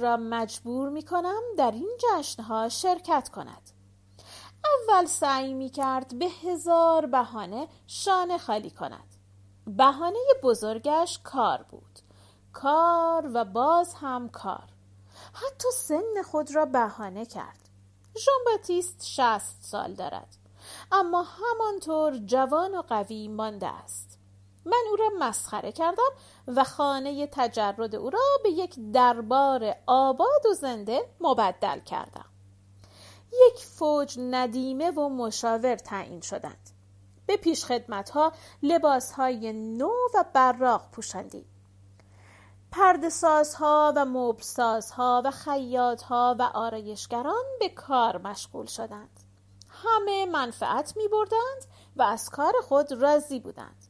را 0.00 0.16
مجبور 0.16 0.88
می 0.88 1.02
کنم 1.02 1.40
در 1.58 1.70
این 1.70 1.96
جشنها 1.98 2.68
شرکت 2.68 3.28
کند. 3.28 3.69
اول 4.64 5.04
سعی 5.04 5.54
می 5.54 5.70
کرد 5.70 6.18
به 6.18 6.26
هزار 6.26 7.06
بهانه 7.06 7.68
شانه 7.86 8.38
خالی 8.38 8.70
کند. 8.70 9.14
بهانه 9.66 10.18
بزرگش 10.42 11.20
کار 11.24 11.62
بود. 11.62 11.98
کار 12.52 13.30
و 13.34 13.44
باز 13.44 13.94
هم 13.94 14.28
کار. 14.28 14.68
حتی 15.32 15.68
سن 15.74 16.22
خود 16.30 16.54
را 16.54 16.64
بهانه 16.64 17.26
کرد. 17.26 17.68
ژان 18.18 18.34
باتیست 18.46 19.06
شست 19.06 19.58
سال 19.64 19.94
دارد. 19.94 20.36
اما 20.92 21.22
همانطور 21.22 22.16
جوان 22.16 22.74
و 22.74 22.82
قوی 22.82 23.28
مانده 23.28 23.66
است. 23.66 24.18
من 24.64 24.84
او 24.90 24.96
را 24.96 25.10
مسخره 25.18 25.72
کردم 25.72 26.10
و 26.48 26.64
خانه 26.64 27.26
تجرد 27.26 27.94
او 27.94 28.10
را 28.10 28.20
به 28.42 28.50
یک 28.50 28.92
دربار 28.92 29.76
آباد 29.86 30.46
و 30.50 30.54
زنده 30.54 31.08
مبدل 31.20 31.80
کردم. 31.80 32.24
یک 33.32 33.64
فوج 33.64 34.18
ندیمه 34.18 34.90
و 34.90 35.08
مشاور 35.08 35.76
تعیین 35.76 36.20
شدند. 36.20 36.70
به 37.26 37.36
پیش 37.36 37.64
خدمت 37.64 38.10
ها 38.10 38.32
لباس 38.62 39.12
های 39.12 39.52
نو 39.52 39.90
و 40.14 40.24
براق 40.34 40.90
پوشندیم 40.90 41.44
پردسازها 42.72 43.92
و 43.96 44.04
مبلسازها 44.04 45.22
و 45.24 45.30
خیاطها 45.30 46.36
و 46.38 46.42
آرایشگران 46.42 47.44
به 47.60 47.68
کار 47.68 48.18
مشغول 48.18 48.66
شدند. 48.66 49.20
همه 49.68 50.26
منفعت 50.26 50.96
می 50.96 51.08
بردند 51.08 51.64
و 51.96 52.02
از 52.02 52.30
کار 52.30 52.52
خود 52.62 52.92
راضی 52.92 53.40
بودند. 53.40 53.86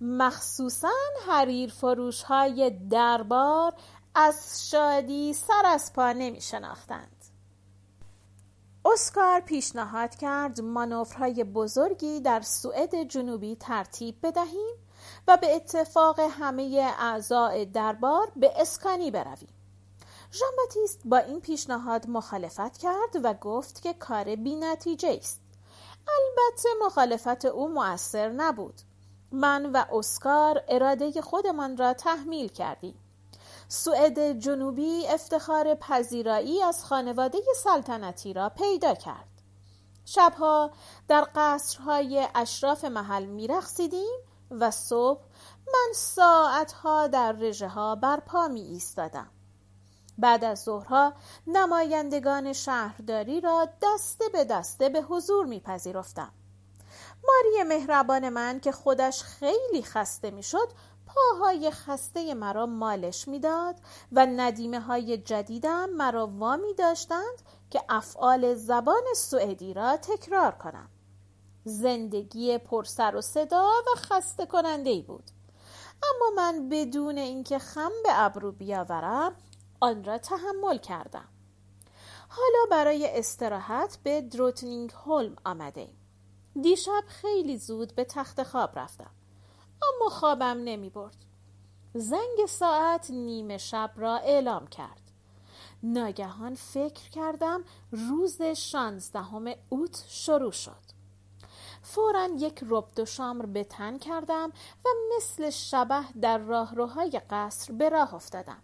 مخصوصا 0.00 0.92
حریر 1.28 1.70
فروش 1.70 2.22
های 2.22 2.70
دربار 2.70 3.72
از 4.14 4.68
شادی 4.70 5.32
سر 5.32 5.62
از 5.66 5.92
پا 5.92 6.12
نمی 6.12 6.40
شناختند 6.40 7.19
اسکار 8.84 9.40
پیشنهاد 9.40 10.14
کرد 10.14 10.60
مانورهای 10.60 11.44
بزرگی 11.44 12.20
در 12.20 12.40
سوئد 12.40 13.02
جنوبی 13.02 13.56
ترتیب 13.56 14.16
بدهیم 14.22 14.76
و 15.28 15.36
به 15.36 15.54
اتفاق 15.56 16.20
همه 16.20 16.92
اعضاء 16.98 17.64
دربار 17.64 18.32
به 18.36 18.52
اسکانی 18.56 19.10
برویم. 19.10 19.48
ژان 20.32 20.50
باتیست 20.56 21.00
با 21.04 21.16
این 21.16 21.40
پیشنهاد 21.40 22.08
مخالفت 22.08 22.78
کرد 22.78 23.16
و 23.24 23.34
گفت 23.34 23.82
که 23.82 23.92
کار 23.92 24.36
بی 24.36 24.56
نتیجه 24.56 25.08
است. 25.08 25.40
البته 26.08 26.68
مخالفت 26.86 27.44
او 27.44 27.68
مؤثر 27.68 28.28
نبود. 28.28 28.80
من 29.32 29.72
و 29.72 29.84
اسکار 29.92 30.64
اراده 30.68 31.20
خودمان 31.20 31.76
را 31.76 31.94
تحمیل 31.94 32.48
کردیم. 32.48 32.94
سوئد 33.72 34.32
جنوبی 34.32 35.06
افتخار 35.08 35.74
پذیرایی 35.74 36.62
از 36.62 36.84
خانواده 36.84 37.38
سلطنتی 37.56 38.32
را 38.32 38.48
پیدا 38.48 38.94
کرد. 38.94 39.28
شبها 40.04 40.70
در 41.08 41.26
قصرهای 41.34 42.28
اشراف 42.34 42.84
محل 42.84 43.24
میرقصیدیم 43.24 44.18
و 44.50 44.70
صبح 44.70 45.20
من 45.66 45.92
ساعتها 45.94 47.06
در 47.06 47.32
رژه 47.32 47.68
ها 47.68 47.94
برپا 47.94 48.48
می 48.48 48.60
ایستادم 48.60 49.30
بعد 50.18 50.44
از 50.44 50.62
ظهرها 50.62 51.12
نمایندگان 51.46 52.52
شهرداری 52.52 53.40
را 53.40 53.68
دسته 53.82 54.28
به 54.28 54.44
دسته 54.44 54.88
به 54.88 55.02
حضور 55.02 55.46
میپذیرفتم. 55.46 56.32
ماری 57.28 57.68
مهربان 57.68 58.28
من 58.28 58.60
که 58.60 58.72
خودش 58.72 59.22
خیلی 59.22 59.82
خسته 59.82 60.30
می‌شد 60.30 60.68
پاهای 61.14 61.70
خسته 61.70 62.34
مرا 62.34 62.66
مالش 62.66 63.28
می‌داد 63.28 63.76
و 64.12 64.26
ندیمه 64.26 64.80
های 64.80 65.18
جدیدم 65.18 65.90
مرا 65.90 66.26
وامی 66.26 66.74
داشتند 66.74 67.42
که 67.70 67.82
افعال 67.88 68.54
زبان 68.54 69.02
سوئدی 69.16 69.74
را 69.74 69.96
تکرار 69.96 70.52
کنم. 70.52 70.88
زندگی 71.64 72.58
پرسر 72.58 73.16
و 73.16 73.20
صدا 73.20 73.68
و 73.86 73.96
خسته 73.96 74.46
کننده 74.46 74.90
ای 74.90 75.02
بود. 75.02 75.30
اما 76.02 76.30
من 76.36 76.68
بدون 76.68 77.18
اینکه 77.18 77.58
خم 77.58 77.92
به 78.04 78.10
ابرو 78.12 78.52
بیاورم 78.52 79.32
آن 79.80 80.04
را 80.04 80.18
تحمل 80.18 80.78
کردم. 80.78 81.28
حالا 82.28 82.66
برای 82.70 83.18
استراحت 83.18 83.98
به 84.02 84.20
دروتنینگ 84.20 84.92
هولم 85.06 85.36
آمده 85.44 85.88
دیشب 86.62 87.04
خیلی 87.06 87.58
زود 87.58 87.94
به 87.94 88.04
تخت 88.04 88.42
خواب 88.42 88.78
رفتم. 88.78 89.10
اما 89.82 90.10
خوابم 90.10 90.60
نمی 90.64 90.90
برد 90.90 91.16
زنگ 91.94 92.46
ساعت 92.48 93.10
نیمه 93.10 93.58
شب 93.58 93.90
را 93.96 94.16
اعلام 94.16 94.66
کرد. 94.66 95.00
ناگهان 95.82 96.54
فکر 96.54 97.10
کردم 97.10 97.64
روز 97.90 98.42
شانزدهم 98.42 99.54
اوت 99.68 100.04
شروع 100.08 100.52
شد. 100.52 100.90
فورا 101.82 102.28
یک 102.38 102.64
رب 102.68 102.88
و 102.98 103.04
شامر 103.04 103.46
به 103.46 103.64
تن 103.64 103.98
کردم 103.98 104.52
و 104.84 104.88
مثل 105.16 105.50
شبه 105.50 106.04
در 106.20 106.38
راهروهای 106.38 107.20
قصر 107.30 107.72
به 107.72 107.88
راه 107.88 108.14
افتادم. 108.14 108.62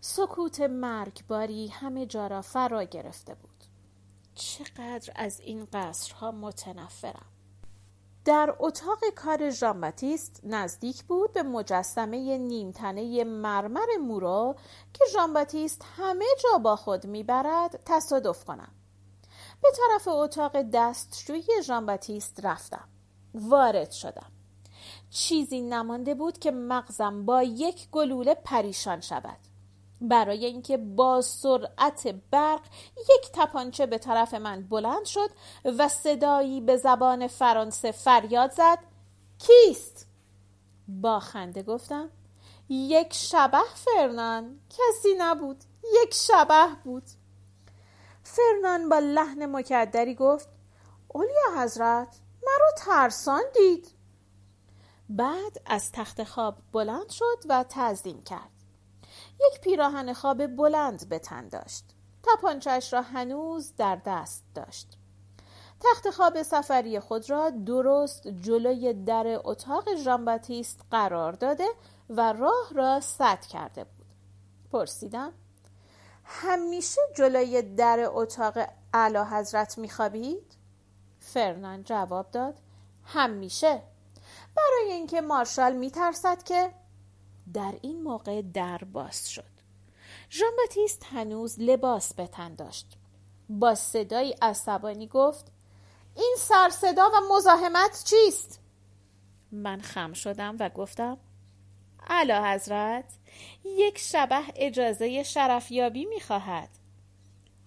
سکوت 0.00 0.60
مرگباری 0.60 1.68
همه 1.68 2.06
جا 2.06 2.26
را 2.26 2.42
فرا 2.42 2.82
گرفته 2.82 3.34
بود. 3.34 3.64
چقدر 4.34 5.12
از 5.16 5.40
این 5.40 5.68
قصرها 5.72 6.32
متنفرم. 6.32 7.31
در 8.24 8.54
اتاق 8.58 8.98
کار 9.16 9.50
ژان 9.50 9.76
نزدیک 10.44 11.04
بود 11.04 11.32
به 11.32 11.42
مجسمه 11.42 12.38
نیمتنه 12.38 13.24
مرمر 13.24 13.86
مورو 14.00 14.56
که 14.92 15.04
ژان 15.12 15.32
همه 15.96 16.24
جا 16.42 16.58
با 16.58 16.76
خود 16.76 17.06
می‌برد 17.06 17.82
تصادف 17.86 18.44
کنم. 18.44 18.72
به 19.62 19.68
طرف 19.76 20.08
اتاق 20.08 20.62
دستشویی 20.62 21.62
ژان 21.62 21.86
رفتم. 22.42 22.88
وارد 23.34 23.90
شدم. 23.90 24.32
چیزی 25.10 25.60
نمانده 25.60 26.14
بود 26.14 26.38
که 26.38 26.50
مغزم 26.50 27.24
با 27.24 27.42
یک 27.42 27.90
گلوله 27.90 28.34
پریشان 28.34 29.00
شود. 29.00 29.38
برای 30.02 30.44
اینکه 30.44 30.76
با 30.76 31.20
سرعت 31.20 32.14
برق 32.30 32.60
یک 32.96 33.30
تپانچه 33.32 33.86
به 33.86 33.98
طرف 33.98 34.34
من 34.34 34.62
بلند 34.62 35.04
شد 35.04 35.30
و 35.64 35.88
صدایی 35.88 36.60
به 36.60 36.76
زبان 36.76 37.26
فرانسه 37.26 37.92
فریاد 37.92 38.52
زد. 38.52 38.78
کیست؟ 39.38 40.06
با 40.88 41.20
خنده 41.20 41.62
گفتم. 41.62 42.10
یک 42.68 43.14
شبه 43.14 43.62
فرنان. 43.74 44.60
کسی 44.68 45.14
نبود. 45.18 45.64
یک 46.02 46.14
شبه 46.14 46.68
بود. 46.84 47.04
فرنان 48.22 48.88
با 48.88 48.98
لحن 48.98 49.56
مکدری 49.56 50.14
گفت. 50.14 50.48
اولیا 51.08 51.62
حضرت 51.62 52.20
مرا 52.42 52.70
ترسان 52.76 53.42
دید 53.54 53.94
بعد 55.08 55.60
از 55.66 55.92
تخت 55.92 56.24
خواب 56.24 56.56
بلند 56.72 57.10
شد 57.10 57.38
و 57.48 57.64
تعظیم 57.64 58.22
کرد. 58.22 58.51
یک 59.40 59.60
پیراهن 59.60 60.12
خواب 60.12 60.46
بلند 60.46 61.08
به 61.08 61.18
تن 61.18 61.48
داشت. 61.48 61.84
تپانچش 62.22 62.92
را 62.92 63.02
هنوز 63.02 63.76
در 63.76 63.98
دست 64.06 64.44
داشت. 64.54 64.98
تخت 65.80 66.10
خواب 66.10 66.42
سفری 66.42 67.00
خود 67.00 67.30
را 67.30 67.50
درست 67.50 68.28
جلوی 68.28 68.92
در 68.92 69.40
اتاق 69.44 69.94
ژانباتیست 69.94 70.80
قرار 70.90 71.32
داده 71.32 71.68
و 72.10 72.32
راه 72.32 72.68
را 72.74 73.00
سد 73.00 73.40
کرده 73.40 73.84
بود. 73.84 74.06
پرسیدم 74.72 75.32
همیشه 76.24 77.00
جلوی 77.16 77.62
در 77.62 78.08
اتاق 78.12 78.58
اعلی 78.94 79.18
حضرت 79.18 79.78
میخوابید؟ 79.78 80.52
فرنان 81.20 81.82
جواب 81.82 82.30
داد 82.30 82.54
همیشه. 83.04 83.82
برای 84.56 84.92
اینکه 84.92 85.20
مارشال 85.20 85.72
میترسد 85.72 86.42
که 86.42 86.70
در 87.54 87.74
این 87.82 88.02
موقع 88.02 88.42
در 88.42 88.78
باز 88.78 89.30
شد. 89.30 89.52
ژان 90.30 90.50
باتیست 90.58 91.06
هنوز 91.12 91.60
لباس 91.60 92.14
به 92.14 92.26
تن 92.26 92.54
داشت. 92.54 92.98
با 93.48 93.74
صدای 93.74 94.36
عصبانی 94.42 95.06
گفت 95.06 95.52
این 96.16 96.36
سر 96.38 96.68
صدا 96.70 97.10
و 97.10 97.36
مزاحمت 97.36 98.04
چیست؟ 98.04 98.60
من 99.52 99.80
خم 99.80 100.12
شدم 100.12 100.56
و 100.60 100.68
گفتم 100.68 101.18
علا 102.08 102.44
حضرت 102.44 103.04
یک 103.64 103.98
شبه 103.98 104.42
اجازه 104.56 105.22
شرفیابی 105.22 106.04
می‌خواهد. 106.04 106.68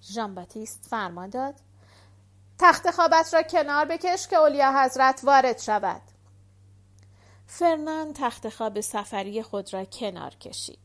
ژان 0.01 0.35
باتیست 0.35 0.85
فرمان 0.89 1.29
داد 1.29 1.55
تخت 2.59 2.91
خوابت 2.91 3.33
را 3.33 3.43
کنار 3.43 3.85
بکش 3.85 4.27
که 4.27 4.35
اولیا 4.35 4.83
حضرت 4.83 5.21
وارد 5.23 5.59
شود. 5.59 6.01
فرنان 7.47 8.13
تخت 8.13 8.49
خواب 8.49 8.79
سفری 8.79 9.43
خود 9.43 9.73
را 9.73 9.85
کنار 9.85 10.35
کشید. 10.35 10.79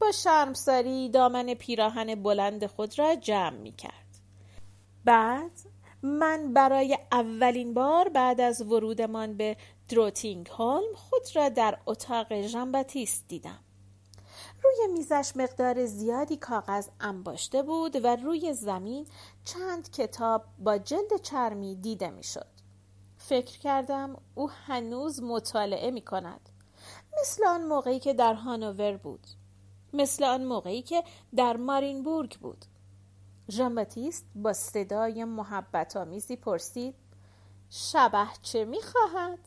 با 0.00 0.12
شرمساری 0.12 1.08
دامن 1.08 1.54
پیراهن 1.54 2.14
بلند 2.14 2.66
خود 2.66 2.98
را 2.98 3.14
جمع 3.14 3.58
می 3.58 3.72
کرد. 3.72 4.18
بعد 5.04 5.50
من 6.02 6.52
برای 6.52 6.98
اولین 7.12 7.74
بار 7.74 8.08
بعد 8.08 8.40
از 8.40 8.62
ورودمان 8.62 9.36
به 9.36 9.56
دروتینگ 9.88 10.48
هولم 10.58 10.94
خود 10.94 11.36
را 11.36 11.48
در 11.48 11.78
اتاق 11.86 12.40
ژانباتیست 12.46 13.24
دیدم. 13.28 13.58
روی 14.62 14.92
میزش 14.92 15.32
مقدار 15.36 15.86
زیادی 15.86 16.36
کاغذ 16.36 16.88
انباشته 17.00 17.62
بود 17.62 18.04
و 18.04 18.16
روی 18.16 18.52
زمین 18.52 19.06
چند 19.44 19.90
کتاب 19.90 20.44
با 20.58 20.78
جلد 20.78 21.22
چرمی 21.22 21.76
دیده 21.76 22.10
می‌شد. 22.10 22.53
فکر 23.28 23.58
کردم 23.58 24.16
او 24.34 24.50
هنوز 24.50 25.22
مطالعه 25.22 25.90
می 25.90 26.02
کند. 26.02 26.40
مثل 27.20 27.44
آن 27.46 27.66
موقعی 27.66 28.00
که 28.00 28.14
در 28.14 28.34
هانوور 28.34 28.96
بود. 28.96 29.26
مثل 29.92 30.24
آن 30.24 30.44
موقعی 30.44 30.82
که 30.82 31.04
در 31.36 31.56
مارینبورگ 31.56 32.38
بود. 32.38 32.64
ژان 33.50 33.86
با 34.34 34.52
صدای 34.52 35.24
محبت 35.24 35.96
آمیزی 35.96 36.36
پرسید 36.36 36.94
شبه 37.70 38.26
چه 38.42 38.64
می 38.64 38.82
خواهد؟ 38.82 39.38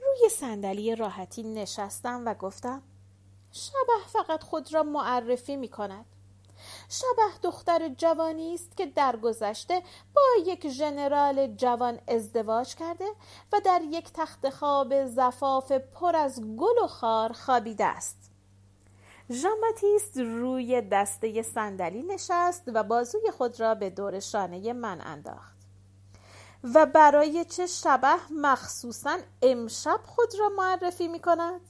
روی 0.00 0.28
صندلی 0.28 0.96
راحتی 0.96 1.42
نشستم 1.42 2.22
و 2.26 2.34
گفتم 2.34 2.82
شبه 3.50 4.06
فقط 4.06 4.42
خود 4.42 4.74
را 4.74 4.82
معرفی 4.82 5.56
می 5.56 5.68
کند 5.68 6.06
شبه 6.92 7.38
دختر 7.42 7.88
جوانی 7.88 8.54
است 8.54 8.76
که 8.76 8.86
در 8.86 9.16
گذشته 9.16 9.82
با 10.14 10.22
یک 10.46 10.68
ژنرال 10.68 11.46
جوان 11.46 11.98
ازدواج 12.08 12.74
کرده 12.74 13.08
و 13.52 13.60
در 13.64 13.80
یک 13.90 14.12
تخت 14.14 14.50
خواب 14.50 15.06
زفاف 15.06 15.72
پر 15.72 16.16
از 16.16 16.40
گل 16.56 16.84
و 16.84 16.86
خار 16.86 17.32
خوابیده 17.32 17.84
است. 17.84 18.30
ژان 19.30 19.58
روی 20.16 20.80
دسته 20.80 21.42
صندلی 21.42 22.02
نشست 22.02 22.62
و 22.66 22.82
بازوی 22.82 23.30
خود 23.30 23.60
را 23.60 23.74
به 23.74 23.90
دور 23.90 24.20
شانه 24.20 24.72
من 24.72 25.00
انداخت. 25.00 25.56
و 26.74 26.86
برای 26.86 27.44
چه 27.44 27.66
شبه 27.66 28.16
مخصوصا 28.30 29.18
امشب 29.42 30.00
خود 30.06 30.34
را 30.38 30.48
معرفی 30.48 31.08
می 31.08 31.20
کند؟ 31.20 31.60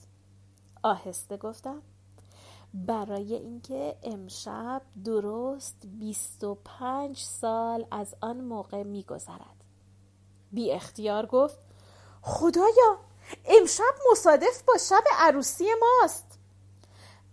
آهسته 0.82 1.36
گفتم. 1.36 1.82
برای 2.74 3.34
اینکه 3.34 3.96
امشب 4.02 4.82
درست 5.04 5.76
بیست 5.98 6.44
و 6.44 6.54
پنج 6.54 7.18
سال 7.18 7.86
از 7.90 8.14
آن 8.20 8.40
موقع 8.40 8.82
میگذرد. 8.82 9.64
بی 10.52 10.72
اختیار 10.72 11.26
گفت 11.26 11.58
خدایا 12.22 12.98
امشب 13.44 13.94
مصادف 14.12 14.62
با 14.62 14.74
شب 14.88 15.04
عروسی 15.18 15.66
ماست. 15.80 16.38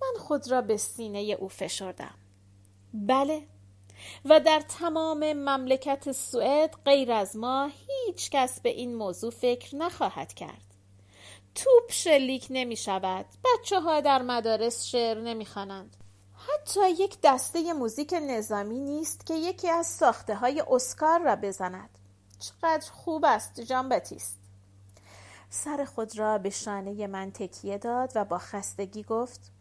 من 0.01 0.19
خود 0.19 0.51
را 0.51 0.61
به 0.61 0.77
سینه 0.77 1.19
او 1.19 1.47
فشردم. 1.47 2.15
بله 2.93 3.47
و 4.25 4.39
در 4.39 4.59
تمام 4.59 5.33
مملکت 5.33 6.11
سوئد 6.11 6.75
غیر 6.85 7.11
از 7.11 7.35
ما 7.35 7.69
هیچ 7.87 8.29
کس 8.29 8.59
به 8.59 8.69
این 8.69 8.95
موضوع 8.95 9.31
فکر 9.31 9.75
نخواهد 9.75 10.33
کرد. 10.33 10.68
توپ 11.55 11.91
شلیک 11.91 12.47
نمی 12.49 12.75
شود 12.75 13.25
بچه 13.45 13.79
ها 13.79 14.01
در 14.01 14.21
مدارس 14.21 14.83
شعر 14.83 15.21
نمی 15.21 15.45
خوانند. 15.45 15.95
حتی 16.33 16.89
یک 16.89 17.17
دسته 17.23 17.73
موزیک 17.73 18.13
نظامی 18.13 18.79
نیست 18.79 19.25
که 19.25 19.33
یکی 19.33 19.69
از 19.69 19.87
ساخته 19.87 20.35
های 20.35 20.63
اسکار 20.71 21.19
را 21.19 21.35
بزند. 21.35 21.89
چقدر 22.39 22.91
خوب 22.91 23.25
است 23.25 23.61
جان 23.61 23.89
بتیست 23.89 24.39
سر 25.49 25.85
خود 25.85 26.19
را 26.19 26.37
به 26.37 26.49
شانه 26.49 27.07
من 27.07 27.31
تکیه 27.31 27.77
داد 27.77 28.11
و 28.15 28.25
با 28.25 28.37
خستگی 28.37 29.03
گفت 29.03 29.51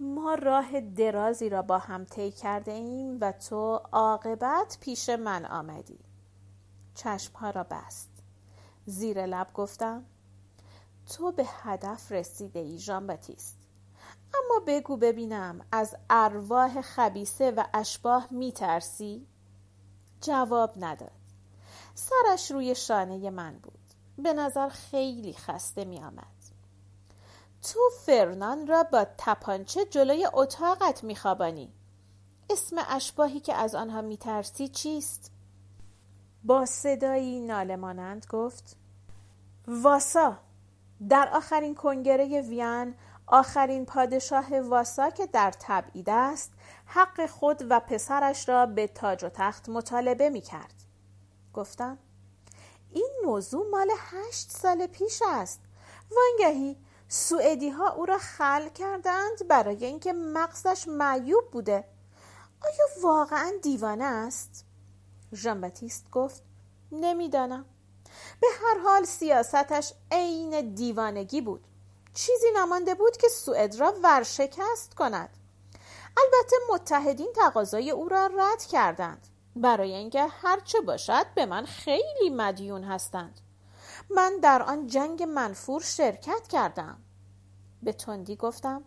ما 0.00 0.34
راه 0.34 0.80
درازی 0.80 1.48
را 1.48 1.62
با 1.62 1.78
هم 1.78 2.04
طی 2.04 2.30
کرده 2.30 2.72
ایم 2.72 3.18
و 3.20 3.32
تو 3.32 3.80
عاقبت 3.92 4.78
پیش 4.80 5.08
من 5.08 5.44
آمدی. 5.44 5.98
چشمها 6.94 7.50
را 7.50 7.64
بست. 7.64 8.10
زیر 8.86 9.26
لب 9.26 9.52
گفتم 9.54 10.04
تو 11.10 11.32
به 11.32 11.44
هدف 11.46 12.12
رسیده 12.12 12.58
ای 12.58 12.78
ژان 12.78 13.06
باتیست 13.06 13.56
اما 14.34 14.64
بگو 14.66 14.96
ببینم 14.96 15.60
از 15.72 15.96
ارواح 16.10 16.80
خبیسه 16.80 17.50
و 17.50 17.64
اشباه 17.74 18.28
میترسی؟ 18.30 19.26
جواب 20.20 20.74
نداد 20.76 21.10
سرش 21.94 22.50
روی 22.50 22.74
شانه 22.74 23.30
من 23.30 23.58
بود 23.58 23.80
به 24.18 24.32
نظر 24.32 24.68
خیلی 24.68 25.32
خسته 25.32 25.84
می 25.84 25.98
آمد. 25.98 26.26
تو 27.62 27.80
فرنان 28.06 28.66
را 28.66 28.82
با 28.82 29.06
تپانچه 29.18 29.84
جلوی 29.84 30.28
اتاقت 30.32 31.04
میخوابانی 31.04 31.72
اسم 32.50 32.76
اشباهی 32.88 33.40
که 33.40 33.54
از 33.54 33.74
آنها 33.74 34.02
میترسی 34.02 34.68
چیست؟ 34.68 35.32
با 36.44 36.66
صدایی 36.66 37.40
نالمانند 37.40 38.26
گفت 38.30 38.76
واسا 39.68 40.36
در 41.08 41.28
آخرین 41.32 41.74
کنگره 41.74 42.40
وین 42.40 42.94
آخرین 43.26 43.86
پادشاه 43.86 44.60
واسا 44.60 45.10
که 45.10 45.26
در 45.26 45.52
تبعید 45.60 46.10
است 46.10 46.52
حق 46.86 47.26
خود 47.26 47.66
و 47.70 47.80
پسرش 47.80 48.48
را 48.48 48.66
به 48.66 48.86
تاج 48.86 49.24
و 49.24 49.28
تخت 49.28 49.68
مطالبه 49.68 50.30
می 50.30 50.40
کرد. 50.40 50.74
گفتم 51.54 51.98
این 52.90 53.10
موضوع 53.24 53.70
مال 53.70 53.90
هشت 53.98 54.50
سال 54.50 54.86
پیش 54.86 55.22
است 55.26 55.60
وانگهی 56.10 56.76
سوئدی 57.08 57.70
ها 57.70 57.90
او 57.92 58.06
را 58.06 58.18
خل 58.18 58.68
کردند 58.68 59.48
برای 59.48 59.84
اینکه 59.84 60.12
مغزش 60.12 60.88
معیوب 60.88 61.50
بوده 61.50 61.84
آیا 62.64 63.02
واقعا 63.02 63.52
دیوانه 63.62 64.04
است؟ 64.04 64.64
ژان 65.34 65.72
گفت 66.12 66.42
نمی‌دانم 66.92 67.64
به 68.40 68.46
هر 68.62 68.78
حال 68.78 69.04
سیاستش 69.04 69.92
عین 70.10 70.74
دیوانگی 70.74 71.40
بود. 71.40 71.66
چیزی 72.14 72.46
نمانده 72.56 72.94
بود 72.94 73.16
که 73.16 73.28
سوئد 73.28 73.76
را 73.80 73.94
ورشکست 74.02 74.94
کند. 74.94 75.30
البته 76.16 76.56
متحدین 76.72 77.32
تقاضای 77.36 77.90
او 77.90 78.08
را 78.08 78.26
رد 78.26 78.62
کردند. 78.62 79.26
برای 79.56 79.94
اینکه 79.94 80.26
هرچه 80.26 80.80
باشد 80.80 81.26
به 81.34 81.46
من 81.46 81.64
خیلی 81.64 82.30
مدیون 82.30 82.84
هستند. 82.84 83.40
من 84.10 84.36
در 84.42 84.62
آن 84.62 84.86
جنگ 84.86 85.22
منفور 85.22 85.82
شرکت 85.82 86.48
کردم. 86.48 86.98
به 87.82 87.92
تندی 87.92 88.36
گفتم 88.36 88.84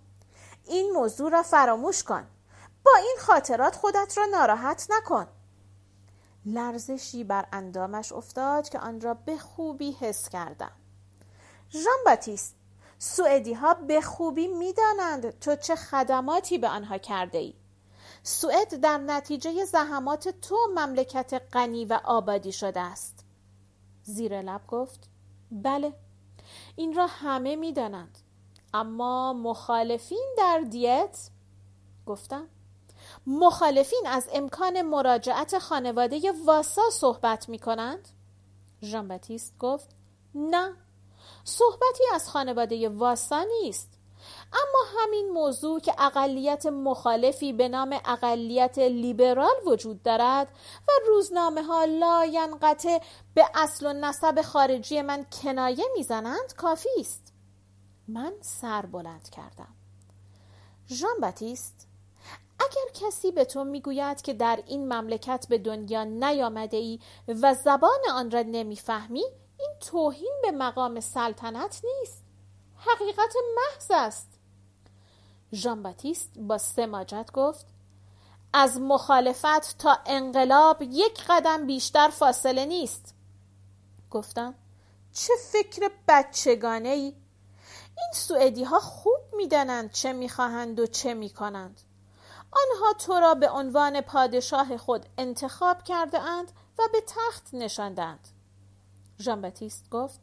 این 0.66 0.92
موضوع 0.92 1.32
را 1.32 1.44
فراموش 1.44 2.04
کن. 2.04 2.28
با 2.86 2.92
این 2.96 3.18
خاطرات 3.20 3.76
خودت 3.76 4.18
را 4.18 4.26
ناراحت 4.26 4.88
نکن. 4.90 5.28
لرزشی 6.46 7.24
بر 7.24 7.46
اندامش 7.52 8.12
افتاد 8.12 8.70
که 8.70 8.80
آن 8.80 9.02
را 9.02 9.14
به 9.14 9.38
خوبی 9.38 9.92
حس 9.92 10.30
کردم. 10.30 10.72
ژان 11.72 11.98
باتیست 12.06 12.56
سوئدی 13.00 13.54
ها 13.54 13.74
به 13.74 14.02
خوبی 14.02 14.48
می‌دانند 14.48 15.40
تو 15.40 15.56
چه 15.56 15.76
خدماتی 15.76 16.58
به 16.58 16.70
آنها 16.70 16.98
کرده 16.98 17.38
ای 17.38 17.54
سوئد 18.24 18.76
در 18.76 18.98
نتیجه 18.98 19.66
زحمات 19.66 20.30
تو 20.30 20.58
مملکت 20.76 21.42
غنی 21.54 21.86
و 21.86 22.00
آبادی 22.04 22.52
شده 22.52 22.80
است. 22.80 23.26
زیر 24.04 24.42
لب 24.42 24.68
گفت 24.68 25.10
بله 25.52 25.94
این 26.76 26.94
را 26.94 27.08
همه 27.08 27.56
می‌دانند. 27.56 28.18
اما 28.74 29.34
مخالفین 29.34 30.36
در 30.38 30.60
دیت؟ 30.60 31.30
گفتم 32.06 32.48
مخالفین 33.28 34.04
از 34.08 34.30
امکان 34.34 34.82
مراجعت 34.82 35.60
خانواده 35.60 36.32
واسا 36.46 36.90
صحبت 36.92 37.50
می 37.50 37.60
کنند؟ 37.60 38.10
ژان 38.82 39.20
گفت 39.60 39.90
نه. 40.36 40.74
صحبتی 41.44 42.04
از 42.14 42.30
خانواده 42.30 42.90
واسا 42.90 43.44
نیست. 43.44 43.90
اما 44.54 45.00
همین 45.00 45.30
موضوع 45.30 45.80
که 45.80 45.94
اقلیت 45.98 46.66
مخالفی 46.66 47.54
به 47.54 47.68
نام 47.68 48.00
اقلیت 48.06 48.78
لیبرال 48.78 49.56
وجود 49.66 50.04
دارد 50.04 50.48
و 50.88 50.92
روزنامه 51.08 51.64
ها 51.64 51.86
لاینقطع 51.86 53.00
به 53.34 53.46
اصل 53.56 53.86
و 53.86 53.94
نسب 53.94 54.42
خارجی 54.42 55.02
من 55.02 55.26
کنایه 55.42 55.86
می‌زنند 55.98 56.54
کافی 56.58 56.90
است. 57.00 57.34
من 58.08 58.34
سر 58.42 58.86
بلند 58.86 59.30
کردم. 59.30 59.76
ژان 60.88 61.20
باتیست 61.22 61.88
اگر 62.64 63.08
کسی 63.08 63.32
به 63.32 63.46
تو 63.46 63.64
می‌گوید 63.64 64.22
که 64.22 64.34
در 64.34 64.64
این 64.68 64.94
مملکت 64.94 65.46
به 65.50 65.58
دنیا 65.58 66.04
نیامده 66.04 66.78
ای 66.78 67.00
و 67.28 67.54
زبان 67.54 68.00
آن 68.14 68.32
را 68.32 68.42
نمی‌فهمی 68.42 69.24
این 69.60 69.72
توهین 69.80 70.34
به 70.42 70.52
مقام 70.52 71.00
سلطنت 71.00 71.82
نیست. 71.84 72.24
حقیقت 72.76 73.34
محض 73.56 73.92
است. 73.92 74.28
ژان 75.54 75.84
باتیست 75.84 76.30
با 76.36 76.58
سماجت 76.58 77.32
گفت 77.34 77.66
از 78.54 78.82
مخالفت 78.82 79.78
تا 79.78 79.98
انقلاب 80.06 80.82
یک 80.82 81.24
قدم 81.30 81.68
بیشتر 81.68 82.10
فاصله 82.10 82.66
نیست. 82.66 83.16
گفتم 84.12 84.56
چه 85.14 85.34
فکر 85.52 85.92
بچگانه 86.08 86.90
ای 86.90 87.16
این 87.98 88.14
سوئدی 88.14 88.64
ها 88.64 88.80
خوب 88.80 89.20
می‌دانند 89.34 89.92
چه 89.92 90.14
می‌خواهند 90.14 90.80
و 90.80 90.88
چه 90.88 91.14
می‌کنند. 91.14 91.82
آنها 92.56 92.94
تو 92.94 93.14
را 93.14 93.36
به 93.36 93.50
عنوان 93.50 94.02
پادشاه 94.02 94.78
خود 94.78 95.06
انتخاب 95.18 95.84
کرده 95.84 96.20
اند 96.20 96.52
و 96.80 96.84
به 96.92 97.02
تخت 97.02 97.54
نشاندند. 97.54 98.28
ژان 99.20 99.54
گفت 99.92 100.20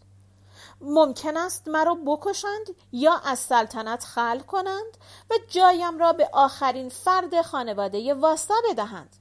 ممکن 0.81 1.37
است 1.37 1.69
مرا 1.69 1.95
بکشند 2.07 2.67
یا 2.93 3.21
از 3.25 3.39
سلطنت 3.39 4.05
خل 4.05 4.41
کنند 4.41 4.97
و 5.31 5.35
جایم 5.49 5.99
را 5.99 6.13
به 6.13 6.31
آخرین 6.33 6.89
فرد 6.89 7.43
خانواده 7.43 8.15
واسا 8.15 8.55
بدهند. 8.71 9.17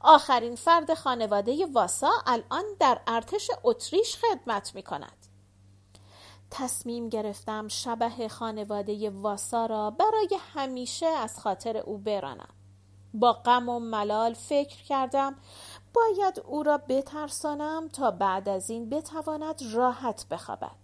آخرین 0.00 0.56
فرد 0.56 0.94
خانواده 0.94 1.66
واسا 1.66 2.10
الان 2.26 2.64
در 2.80 3.00
ارتش 3.06 3.50
اتریش 3.64 4.16
خدمت 4.16 4.74
می 4.74 4.82
کند 4.82 5.25
تصمیم 6.58 7.08
گرفتم 7.08 7.68
شبه 7.68 8.28
خانواده 8.28 9.10
واسا 9.10 9.66
را 9.66 9.90
برای 9.90 10.38
همیشه 10.54 11.06
از 11.06 11.38
خاطر 11.38 11.76
او 11.76 11.98
برانم. 11.98 12.54
با 13.14 13.32
غم 13.32 13.68
و 13.68 13.78
ملال 13.78 14.34
فکر 14.34 14.82
کردم 14.82 15.36
باید 15.94 16.40
او 16.44 16.62
را 16.62 16.78
بترسانم 16.78 17.88
تا 17.88 18.10
بعد 18.10 18.48
از 18.48 18.70
این 18.70 18.90
بتواند 18.90 19.62
راحت 19.72 20.26
بخوابد. 20.30 20.76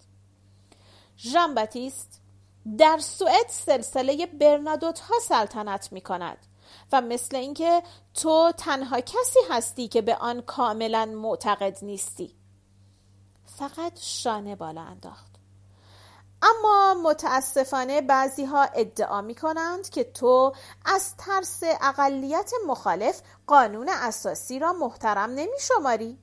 ژان 1.18 1.54
در 2.78 2.98
سوئد 2.98 3.48
سلسله 3.48 4.26
برنادوت 4.26 5.00
ها 5.00 5.14
سلطنت 5.22 5.92
می 5.92 6.00
کند 6.00 6.46
و 6.92 7.00
مثل 7.00 7.36
اینکه 7.36 7.82
تو 8.14 8.52
تنها 8.56 9.00
کسی 9.00 9.40
هستی 9.50 9.88
که 9.88 10.02
به 10.02 10.16
آن 10.16 10.40
کاملا 10.40 11.06
معتقد 11.06 11.84
نیستی. 11.84 12.34
فقط 13.44 13.98
شانه 14.00 14.56
بالا 14.56 14.80
انداخت. 14.80 15.31
اما 16.42 16.94
متاسفانه 16.94 18.00
بعضی 18.00 18.44
ها 18.44 18.62
ادعا 18.62 19.20
می 19.20 19.34
کنند 19.34 19.88
که 19.88 20.04
تو 20.04 20.52
از 20.84 21.16
ترس 21.16 21.62
اقلیت 21.80 22.52
مخالف 22.66 23.22
قانون 23.46 23.88
اساسی 23.88 24.58
را 24.58 24.72
محترم 24.72 25.30
نمی 25.30 25.58
شماری 25.60 26.18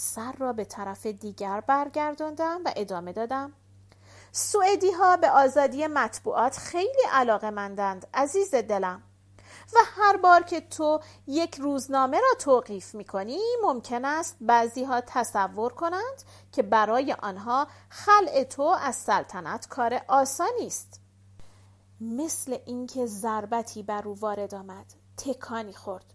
سر 0.00 0.32
را 0.32 0.52
به 0.52 0.64
طرف 0.64 1.06
دیگر 1.06 1.60
برگرداندم 1.60 2.60
و 2.64 2.72
ادامه 2.76 3.12
دادم. 3.12 3.52
سوئدی 4.32 4.90
ها 4.90 5.16
به 5.16 5.30
آزادی 5.30 5.86
مطبوعات 5.86 6.56
خیلی 6.56 7.02
علاقه 7.12 7.50
مندند 7.50 8.06
عزیز 8.14 8.54
دلم. 8.54 9.02
و 9.74 9.78
هر 9.84 10.16
بار 10.16 10.42
که 10.42 10.60
تو 10.60 11.00
یک 11.26 11.54
روزنامه 11.54 12.20
را 12.20 12.34
توقیف 12.38 12.94
می 12.94 13.04
کنی 13.04 13.38
ممکن 13.62 14.04
است 14.04 14.36
بعضی 14.40 14.84
ها 14.84 15.00
تصور 15.00 15.72
کنند 15.72 16.22
که 16.52 16.62
برای 16.62 17.12
آنها 17.12 17.66
خلع 17.88 18.44
تو 18.44 18.62
از 18.62 18.96
سلطنت 18.96 19.68
کار 19.68 20.00
آسانی 20.08 20.66
است. 20.66 21.00
مثل 22.00 22.58
اینکه 22.66 23.06
ضربتی 23.06 23.82
بر 23.82 24.08
او 24.08 24.20
وارد 24.20 24.54
آمد 24.54 24.86
تکانی 25.16 25.72
خورد. 25.72 26.14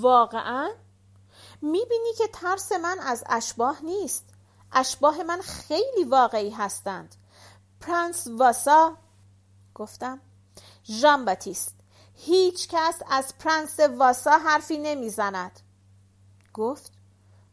واقعا؟ 0.00 0.70
می‌بینی 1.62 2.12
که 2.18 2.28
ترس 2.32 2.72
من 2.72 2.98
از 2.98 3.24
اشباح 3.26 3.84
نیست. 3.84 4.24
اشباح 4.72 5.22
من 5.22 5.40
خیلی 5.40 6.04
واقعی 6.04 6.50
هستند. 6.50 7.14
پرنس 7.80 8.26
واسا 8.26 8.96
گفتم 9.74 10.20
ژان 10.84 11.24
باتیست 11.24 11.79
هیچ 12.22 12.68
کس 12.68 13.02
از 13.10 13.38
پرنس 13.38 13.80
واسا 13.80 14.30
حرفی 14.30 14.78
نمی‌زند 14.78 15.60
گفت 16.54 16.92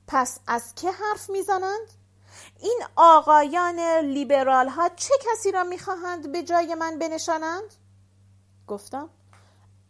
پس 0.08 0.39
از 0.47 0.75
که 0.75 0.91
حرف 0.91 1.30
می‌زنند؟ 1.30 1.91
این 2.60 2.82
آقایان 2.95 3.80
لیبرال 3.99 4.67
ها 4.67 4.89
چه 4.89 5.13
کسی 5.21 5.51
را 5.51 5.63
می‌خواهند 5.63 6.32
به 6.32 6.43
جای 6.43 6.75
من 6.75 6.99
بنشانند؟ 6.99 7.73
گفتم 8.67 9.10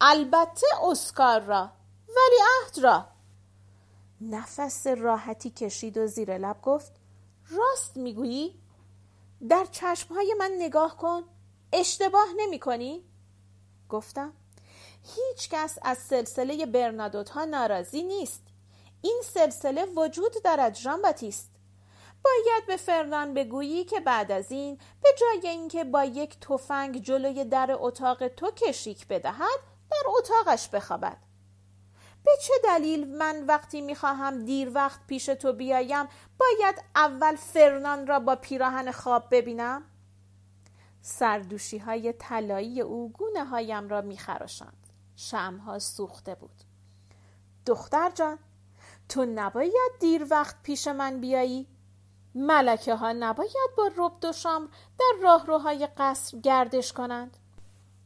البته 0.02 0.68
اسکار 0.84 1.40
را 1.42 1.70
ولی 2.08 2.40
عهد 2.62 2.80
را 2.80 3.08
نفس 4.22 4.88
راحتی 4.88 5.50
کشید 5.50 5.98
و 5.98 6.08
زیر 6.08 6.38
لب 6.38 6.62
گفت 6.62 6.92
راست 7.50 7.98
می‌گویی؟ 7.98 8.60
در 9.50 9.66
چشمهای 9.72 10.36
من 10.40 10.52
نگاه 10.60 10.98
کن 10.98 11.24
اشتباه 11.74 12.28
نمی 12.38 12.60
کنی؟ 12.60 13.04
گفتم 13.90 14.34
هیچ 15.16 15.50
کس 15.50 15.78
از 15.82 15.98
سلسله 15.98 16.66
برنادوت 16.66 17.30
ها 17.30 17.46
ناراضی 17.46 18.04
نیست. 18.04 18.44
این 19.02 19.22
سلسله 19.24 19.86
وجود 19.86 20.44
دارد 20.44 20.76
ژان 20.76 21.02
باتیست. 21.02 21.52
باید 22.24 22.66
به 22.68 22.78
فرنان 22.78 23.34
بگویی 23.34 23.84
که 23.84 24.00
بعد 24.00 24.32
از 24.32 24.52
این 24.52 24.80
به 25.04 25.10
جای 25.20 25.50
اینکه 25.52 25.84
با 25.84 26.04
یک 26.04 26.40
تفنگ 26.40 27.04
جلوی 27.04 27.46
در 27.46 27.76
اتاق 27.80 28.28
تو 28.28 28.52
کشیک 28.52 29.08
بدهد 29.08 29.60
در 29.92 30.04
اتاقش 30.08 30.70
بخوابد. 30.70 31.18
به 32.26 32.32
چه 32.42 32.54
دلیل 32.64 33.08
من 33.18 33.46
وقتی 33.46 33.82
می‌خواهم 33.82 34.46
دیر 34.46 34.72
وقت 34.74 35.00
پیش 35.08 35.26
تو 35.26 35.54
بیایم 35.54 36.06
باید 36.40 36.84
اول 36.96 37.36
فرنان 37.36 38.08
را 38.08 38.20
با 38.20 38.36
پیراهن 38.36 38.92
خواب 38.92 39.28
ببینم؟ 39.32 39.84
سردوشی 41.02 41.78
های 41.78 42.14
طلایی 42.14 42.82
او 42.82 43.12
گونه 43.12 43.46
هایم 43.46 43.90
را 43.90 44.02
میخراشند 44.02 44.87
شمها 45.20 45.80
سوخته 45.80 46.36
بود 46.36 46.64
دختر 47.66 48.10
جان 48.10 48.40
تو 49.10 49.26
نباید 49.26 49.92
دیر 50.00 50.28
وقت 50.30 50.56
پیش 50.64 50.88
من 50.88 51.20
بیایی؟ 51.20 51.68
ملکه 52.36 52.96
ها 52.96 53.12
نباید 53.12 53.70
با 53.78 53.92
رب 53.98 54.26
و 54.26 54.32
شام 54.32 54.70
در 55.00 55.22
راهروهای 55.22 55.88
قصر 55.98 56.38
گردش 56.38 56.94
کنند؟ 56.94 57.38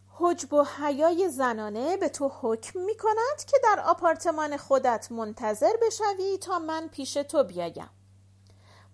حجب 0.10 0.54
و 0.54 0.64
حیای 0.64 1.30
زنانه 1.30 1.98
به 1.98 2.10
تو 2.10 2.32
حکم 2.42 2.80
می 2.80 2.98
کند 2.98 3.46
که 3.48 3.58
در 3.64 3.84
آپارتمان 3.86 4.58
خودت 4.58 5.12
منتظر 5.12 5.74
بشوی 5.82 6.38
تا 6.38 6.60
من 6.60 6.88
پیش 6.88 7.14
تو 7.14 7.44
بیایم 7.44 7.90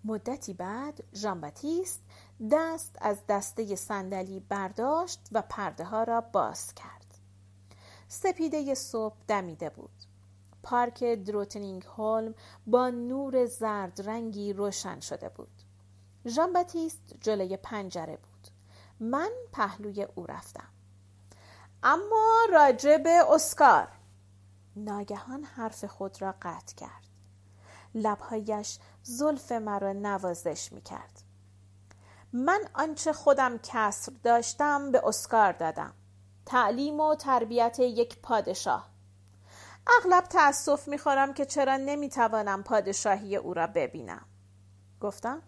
مدتی 0.04 0.54
بعد 0.54 1.04
ژان 1.14 1.40
باتیست 1.40 2.02
دست 2.50 2.96
از 3.00 3.26
دسته 3.28 3.76
صندلی 3.76 4.40
برداشت 4.40 5.20
و 5.32 5.42
پرده 5.42 5.84
ها 5.84 6.02
را 6.02 6.20
باز 6.20 6.74
کرد 6.74 6.97
سپیده 8.08 8.74
صبح 8.74 9.16
دمیده 9.28 9.70
بود. 9.70 9.90
پارک 10.62 11.04
دروتنینگ 11.04 11.84
هولم 11.84 12.34
با 12.66 12.90
نور 12.90 13.46
زرد 13.46 14.08
رنگی 14.08 14.52
روشن 14.52 15.00
شده 15.00 15.28
بود. 15.28 15.62
ژان 16.26 16.52
باتیست 16.52 17.14
جلوی 17.20 17.56
پنجره 17.56 18.16
بود. 18.16 18.48
من 19.00 19.30
پهلوی 19.52 20.02
او 20.02 20.26
رفتم. 20.26 20.68
اما 21.82 22.46
راجع 22.52 22.96
به 22.96 23.24
اسکار. 23.30 23.88
ناگهان 24.76 25.44
حرف 25.44 25.84
خود 25.84 26.22
را 26.22 26.34
قطع 26.42 26.74
کرد. 26.74 27.08
لبهایش 27.94 28.78
زلف 29.02 29.52
مرا 29.52 29.92
نوازش 29.92 30.72
می 30.72 30.80
کرد 30.80 31.22
من 32.32 32.60
آنچه 32.74 33.12
خودم 33.12 33.58
کسر 33.58 34.12
داشتم 34.22 34.92
به 34.92 35.00
اسکار 35.04 35.52
دادم. 35.52 35.92
تعلیم 36.48 37.00
و 37.00 37.14
تربیت 37.14 37.78
یک 37.78 38.18
پادشاه. 38.22 38.90
اغلب 40.00 40.24
تأسف 40.24 40.88
می‌خورم 40.88 41.34
که 41.34 41.46
چرا 41.46 41.76
نمی‌توانم 41.76 42.62
پادشاهی 42.62 43.36
او 43.36 43.54
را 43.54 43.66
ببینم. 43.66 44.26
گفتم 45.00 45.42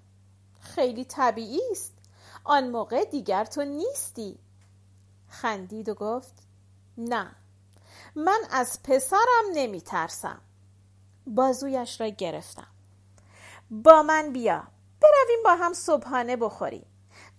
خیلی 0.60 1.04
طبیعی 1.04 1.60
است. 1.70 1.94
آن 2.44 2.68
موقع 2.68 3.04
دیگر 3.04 3.44
تو 3.44 3.64
نیستی. 3.64 4.38
خندید 5.28 5.88
و 5.88 5.94
گفت 5.94 6.34
نه 6.98 7.36
من 8.14 8.40
از 8.50 8.82
پسرم 8.82 9.44
نمی 9.52 9.80
ترسم 9.80 10.40
بازویش 11.26 12.00
را 12.00 12.08
گرفتم. 12.08 12.68
با 13.70 14.02
من 14.02 14.32
بیا 14.32 14.62
برویم 15.00 15.42
با 15.44 15.54
هم 15.54 15.72
صبحانه 15.72 16.36
بخوریم. 16.36 16.86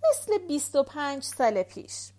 مثل 0.09 0.37
بیست 0.37 0.75
و 0.75 0.83
پنج 0.83 1.23
سال 1.23 1.63
پیش. 1.63 2.11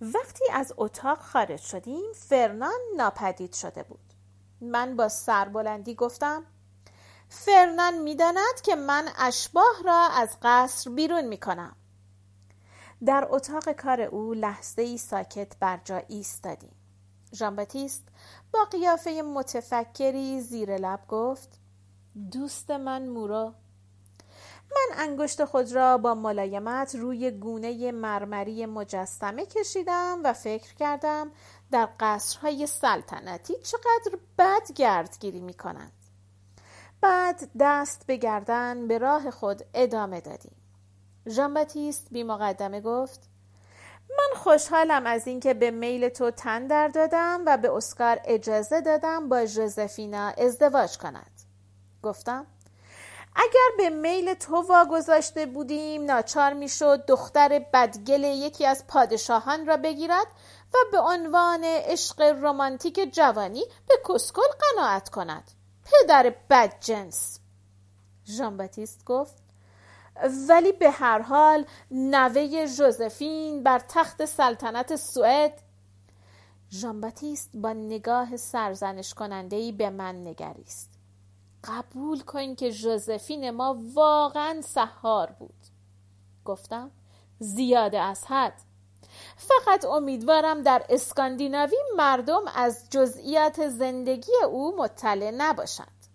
وقتی 0.00 0.44
از 0.52 0.72
اتاق 0.76 1.18
خارج 1.18 1.60
شدیم 1.60 2.12
فرنان 2.14 2.80
ناپدید 2.96 3.52
شده 3.52 3.82
بود. 3.82 4.14
من 4.60 4.96
با 4.96 5.08
سربلندی 5.08 5.94
گفتم 5.94 6.44
فرنان 7.28 7.98
می‌داند 7.98 8.60
که 8.64 8.74
من 8.74 9.08
اشباه 9.18 9.82
را 9.84 10.08
از 10.12 10.36
قصر 10.42 10.90
بیرون 10.90 11.24
می 11.24 11.38
کنم 11.38 11.76
در 13.06 13.26
اتاق 13.30 13.72
کار 13.72 14.00
او 14.00 14.34
لحظه 14.34 14.82
ای 14.82 14.98
ساکت 14.98 15.56
بر 15.60 15.80
جا 15.84 16.02
ایستادیم. 16.08 16.74
ژان 17.34 17.56
باتیست 17.56 18.08
با 18.52 18.64
قیافه 18.64 19.22
متفکری 19.22 20.40
زیر 20.40 20.76
لب 20.76 21.00
گفت 21.08 21.60
دوست 22.32 22.70
من 22.70 23.08
مورا 23.08 23.54
من 24.70 24.96
انگشت 24.96 25.44
خود 25.44 25.72
را 25.72 25.98
با 25.98 26.14
ملایمت 26.14 26.94
روی 26.94 27.30
گونه 27.30 27.92
مرمری 27.92 28.66
مجسمه 28.66 29.46
کشیدم 29.46 30.20
و 30.24 30.32
فکر 30.32 30.74
کردم 30.74 31.30
در 31.70 31.88
قصرهای 32.00 32.66
سلطنتی 32.66 33.54
چقدر 33.58 34.18
بد 34.38 34.72
گردگیری 34.76 35.40
می 35.40 35.54
کنند. 35.54 35.92
بعد 37.00 37.50
دست 37.60 38.06
به 38.06 38.16
گردن 38.16 38.88
به 38.88 38.98
راه 38.98 39.30
خود 39.30 39.62
ادامه 39.74 40.20
دادیم. 40.20 40.56
ژان 41.28 41.54
باتیست 41.54 42.06
بی 42.10 42.22
مقدمه 42.22 42.80
گفت 42.80 43.30
من 44.18 44.38
خوشحالم 44.40 45.06
از 45.06 45.26
اینکه 45.26 45.54
به 45.54 45.70
میل 45.70 46.08
تو 46.08 46.30
تن 46.30 46.66
در 46.66 46.88
دادم 46.88 47.42
و 47.46 47.56
به 47.56 47.76
اسکار 47.76 48.20
اجازه 48.24 48.80
دادم 48.80 49.28
با 49.28 49.46
ژوزفینا 49.46 50.28
ازدواج 50.28 50.98
کند. 50.98 51.30
گفتم 52.02 52.46
اگر 53.42 53.76
به 53.78 53.90
میل 53.90 54.34
تو 54.34 54.56
واگذاشته 54.56 55.46
بودیم 55.46 56.04
ناچار 56.04 56.52
می‌شد 56.52 57.06
دختر 57.06 57.66
بدگل 57.72 58.24
یکی 58.24 58.66
از 58.66 58.86
پادشاهان 58.86 59.66
را 59.66 59.76
بگیرد 59.76 60.26
و 60.74 60.78
به 60.92 61.00
عنوان 61.00 61.64
عشق 61.64 62.20
رمانتیک 62.20 63.14
جوانی 63.14 63.64
به 63.88 63.94
کسکل 64.08 64.42
قناعت 64.60 65.08
کند. 65.08 65.50
پدر 65.84 66.34
بدجنس. 66.50 67.40
ژان 68.26 68.56
باتیست 68.56 69.04
گفت 69.04 69.42
ولی 70.48 70.72
به 70.72 70.90
هر 70.90 71.22
حال 71.22 71.64
نوه 71.90 72.66
ژوزفین 72.66 73.62
بر 73.62 73.78
تخت 73.78 74.24
سلطنت 74.24 74.96
سوئد. 74.96 75.62
ژان 76.70 77.00
باتیست 77.00 77.50
با 77.54 77.72
نگاه 77.72 78.36
سرزنش 78.36 79.14
کننده 79.14 79.56
ای 79.56 79.72
به 79.72 79.90
من 79.90 80.26
نگریست. 80.26 80.89
قبول 81.64 82.20
کن 82.20 82.54
که 82.54 82.70
ژوزفین 82.70 83.50
ما 83.50 83.78
واقعا 83.94 84.60
سهار 84.60 85.30
بود. 85.38 85.54
گفتم 86.44 86.90
زیاده 87.38 88.00
از 88.00 88.24
حد. 88.24 88.62
فقط 89.36 89.84
امیدوارم 89.84 90.62
در 90.62 90.86
اسکاندیناوی 90.88 91.76
مردم 91.96 92.42
از 92.54 92.86
جزئیات 92.90 93.68
زندگی 93.68 94.32
او 94.48 94.76
مطلع 94.76 95.30
نباشند. 95.30 96.06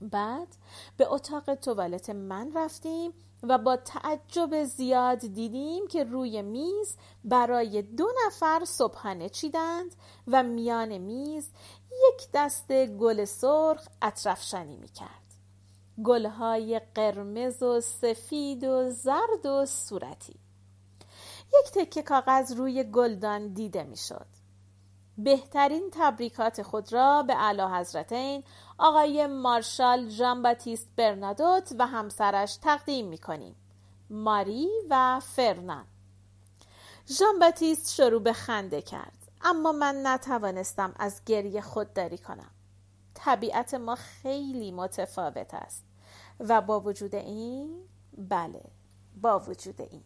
بعد 0.00 0.48
به 0.96 1.12
اتاق 1.12 1.54
توالت 1.54 2.10
من 2.10 2.52
رفتیم 2.54 3.12
و 3.42 3.58
با 3.58 3.76
تعجب 3.76 4.64
زیاد 4.64 5.18
دیدیم 5.18 5.86
که 5.86 6.04
روی 6.04 6.42
میز 6.42 6.96
برای 7.24 7.82
دو 7.82 8.08
نفر 8.26 8.64
صبحانه 8.64 9.28
چیدند 9.28 9.94
و 10.28 10.42
میان 10.42 10.98
میز 10.98 11.50
یک 12.08 12.28
دست 12.34 12.72
گل 12.86 13.24
سرخ 13.24 13.88
اطرفشانی 14.02 14.76
می 14.76 14.88
کرد. 14.88 15.24
گلهای 16.04 16.80
قرمز 16.94 17.62
و 17.62 17.80
سفید 17.80 18.64
و 18.64 18.90
زرد 18.90 19.46
و 19.46 19.66
صورتی. 19.66 20.40
یک 21.54 21.72
تکه 21.72 22.02
کاغذ 22.02 22.52
روی 22.52 22.84
گلدان 22.84 23.48
دیده 23.48 23.82
می‌شد. 23.82 24.26
بهترین 25.18 25.90
تبریکات 25.92 26.62
خود 26.62 26.92
را 26.92 27.22
به 27.22 27.34
اعلی 27.34 27.62
حضرتین 27.62 28.44
آقای 28.78 29.26
مارشال 29.26 30.08
ژان 30.08 30.42
باتیست 30.42 30.88
برنادوت 30.96 31.74
و 31.78 31.86
همسرش 31.86 32.56
تقدیم 32.56 33.08
می 33.08 33.18
کنیم. 33.18 33.56
ماری 34.10 34.68
و 34.90 35.20
فرنان 35.20 35.84
ژان 37.08 37.38
باتیست 37.38 37.94
شروع 37.94 38.22
به 38.22 38.32
خنده 38.32 38.82
کرد 38.82 39.23
اما 39.44 39.72
من 39.72 40.06
نتوانستم 40.06 40.92
از 40.96 41.22
گریه 41.26 41.60
خودداری 41.60 42.18
کنم. 42.18 42.50
طبیعت 43.14 43.74
ما 43.74 43.94
خیلی 43.94 44.72
متفاوت 44.72 45.54
است. 45.54 45.84
و 46.40 46.60
با 46.60 46.80
وجود 46.80 47.14
این 47.14 47.88
بله 48.18 48.62
با 49.22 49.38
وجود 49.38 49.80
این. 49.80 50.04